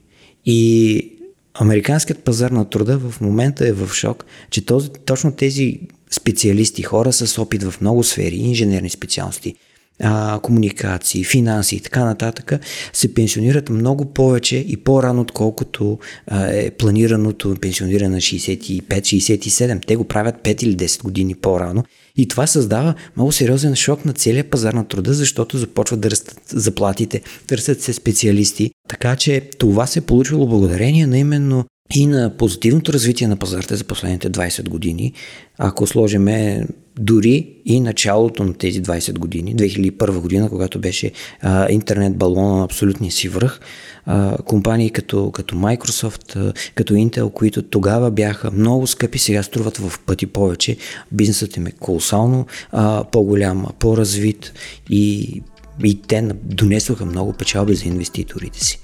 И 0.47 1.09
американският 1.55 2.25
пазар 2.25 2.51
на 2.51 2.71
труда 2.71 2.99
в 2.99 3.21
момента 3.21 3.69
е 3.69 3.73
в 3.73 3.95
шок, 3.95 4.25
че 4.51 4.67
този, 4.67 4.91
точно 5.05 5.33
тези 5.33 5.81
специалисти, 6.11 6.83
хора 6.83 7.13
с 7.13 7.39
опит 7.39 7.63
в 7.63 7.81
много 7.81 8.05
сфери, 8.05 8.37
инженерни 8.37 8.91
специалности, 8.91 9.55
а, 10.03 10.41
комуникации, 10.43 11.25
финанси 11.25 11.77
и 11.77 11.81
така 11.81 12.05
нататък, 12.05 12.53
се 12.93 13.15
пенсионират 13.15 13.71
много 13.71 14.05
повече 14.05 14.57
и 14.57 14.77
по-рано, 14.77 15.21
отколкото 15.21 15.99
а, 16.27 16.47
е 16.47 16.71
планираното 16.71 17.57
пенсиониране 17.61 18.09
на 18.09 18.21
65-67. 18.21 19.87
Те 19.87 19.97
го 19.97 20.05
правят 20.05 20.35
5 20.45 20.63
или 20.63 20.77
10 20.77 21.03
години 21.03 21.35
по-рано. 21.35 21.85
И 22.17 22.29
това 22.29 22.47
създава 22.47 22.95
много 23.17 23.33
сериозен 23.33 23.77
шок 23.77 24.05
на 24.05 24.13
целия 24.13 24.51
пазар 24.51 24.73
на 24.73 24.85
труда, 24.85 25.15
защото 25.15 25.59
започват 25.59 26.01
да 26.01 26.11
растат 26.11 26.41
заплатите, 26.49 27.23
търсят 27.47 27.83
се 27.83 27.93
специалисти. 27.93 28.71
Така 28.89 29.17
че 29.17 29.51
това 29.59 29.87
се 29.87 29.99
е 29.99 30.03
получило 30.03 30.47
благодарение 30.47 31.07
на 31.07 31.19
именно 31.19 31.65
и 31.95 32.07
на 32.07 32.37
позитивното 32.37 32.93
развитие 32.93 33.29
на 33.29 33.37
пазарите 33.37 33.77
за 33.77 33.85
последните 33.85 34.31
20 34.31 34.69
години, 34.69 35.13
ако 35.59 35.87
сложиме 35.87 36.67
дори 36.99 37.49
и 37.65 37.81
началото 37.81 38.45
на 38.45 38.55
тези 38.55 38.83
20 38.83 39.19
години, 39.19 39.57
2001 39.57 40.21
година, 40.21 40.49
когато 40.49 40.79
беше 40.79 41.13
а, 41.41 41.71
интернет 41.71 42.17
балона 42.17 42.57
на 42.57 42.65
абсолютния 42.65 43.13
си 43.13 43.29
връх, 43.29 43.61
а, 44.07 44.37
компании 44.43 44.91
като, 44.91 45.31
като 45.31 45.57
Microsoft, 45.57 46.37
а, 46.37 46.53
като 46.75 46.95
Intel, 46.95 47.33
които 47.33 47.63
тогава 47.63 48.11
бяха 48.11 48.51
много 48.51 48.87
скъпи, 48.87 49.19
сега 49.19 49.43
струват 49.43 49.77
в 49.77 50.01
пъти 50.07 50.27
повече. 50.27 50.77
Бизнесът 51.13 51.57
им 51.57 51.67
е 51.67 51.73
колосално 51.73 52.47
а, 52.73 53.05
по-голям, 53.05 53.67
по-развит 53.79 54.53
и, 54.91 55.43
и 55.85 56.03
те 56.03 56.29
донесоха 56.45 57.05
много 57.05 57.33
печалби 57.33 57.75
за 57.75 57.89
инвеститорите 57.89 58.65
си. 58.65 58.81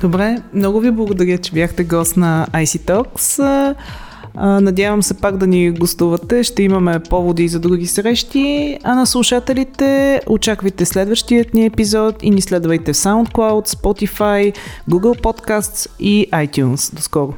Добре, 0.00 0.42
много 0.54 0.80
ви 0.80 0.90
благодаря, 0.90 1.38
че 1.38 1.52
бяхте 1.52 1.84
гост 1.84 2.16
на 2.16 2.46
IC 2.54 2.78
Talks. 2.78 3.74
Надявам 4.36 5.02
се 5.02 5.14
пак 5.14 5.36
да 5.36 5.46
ни 5.46 5.70
гостувате. 5.70 6.42
Ще 6.44 6.62
имаме 6.62 7.00
поводи 7.00 7.48
за 7.48 7.60
други 7.60 7.86
срещи. 7.86 8.78
А 8.82 8.94
на 8.94 9.06
слушателите 9.06 10.20
очаквайте 10.26 10.84
следващият 10.84 11.54
ни 11.54 11.66
епизод 11.66 12.16
и 12.22 12.30
ни 12.30 12.40
следвайте 12.40 12.92
в 12.92 12.96
SoundCloud, 12.96 13.68
Spotify, 13.68 14.56
Google 14.90 15.20
Podcasts 15.20 15.90
и 16.00 16.28
iTunes. 16.32 16.94
До 16.94 17.02
скоро! 17.02 17.34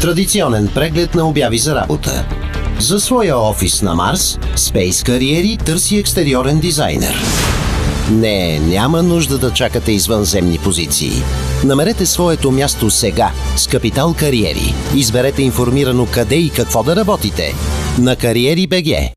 Традиционен 0.00 0.68
преглед 0.74 1.14
на 1.14 1.28
обяви 1.28 1.58
за 1.58 1.74
работа. 1.74 2.26
За 2.78 3.00
своя 3.00 3.38
офис 3.38 3.82
на 3.82 3.94
Марс, 3.94 4.38
Space 4.56 5.06
Кариери 5.06 5.58
търси 5.66 5.98
екстериорен 5.98 6.60
дизайнер. 6.60 7.14
Не, 8.10 8.58
няма 8.58 9.02
нужда 9.02 9.38
да 9.38 9.52
чакате 9.52 9.92
извънземни 9.92 10.58
позиции. 10.58 11.12
Намерете 11.64 12.06
своето 12.06 12.50
място 12.50 12.90
сега 12.90 13.30
с 13.56 13.66
Капитал 13.66 14.14
Кариери. 14.18 14.74
Изберете 14.96 15.42
информирано 15.42 16.06
къде 16.14 16.34
и 16.34 16.50
какво 16.50 16.82
да 16.82 16.96
работите 16.96 17.54
на 17.98 18.16
Кариери 18.16 18.66
БГ. 18.66 19.14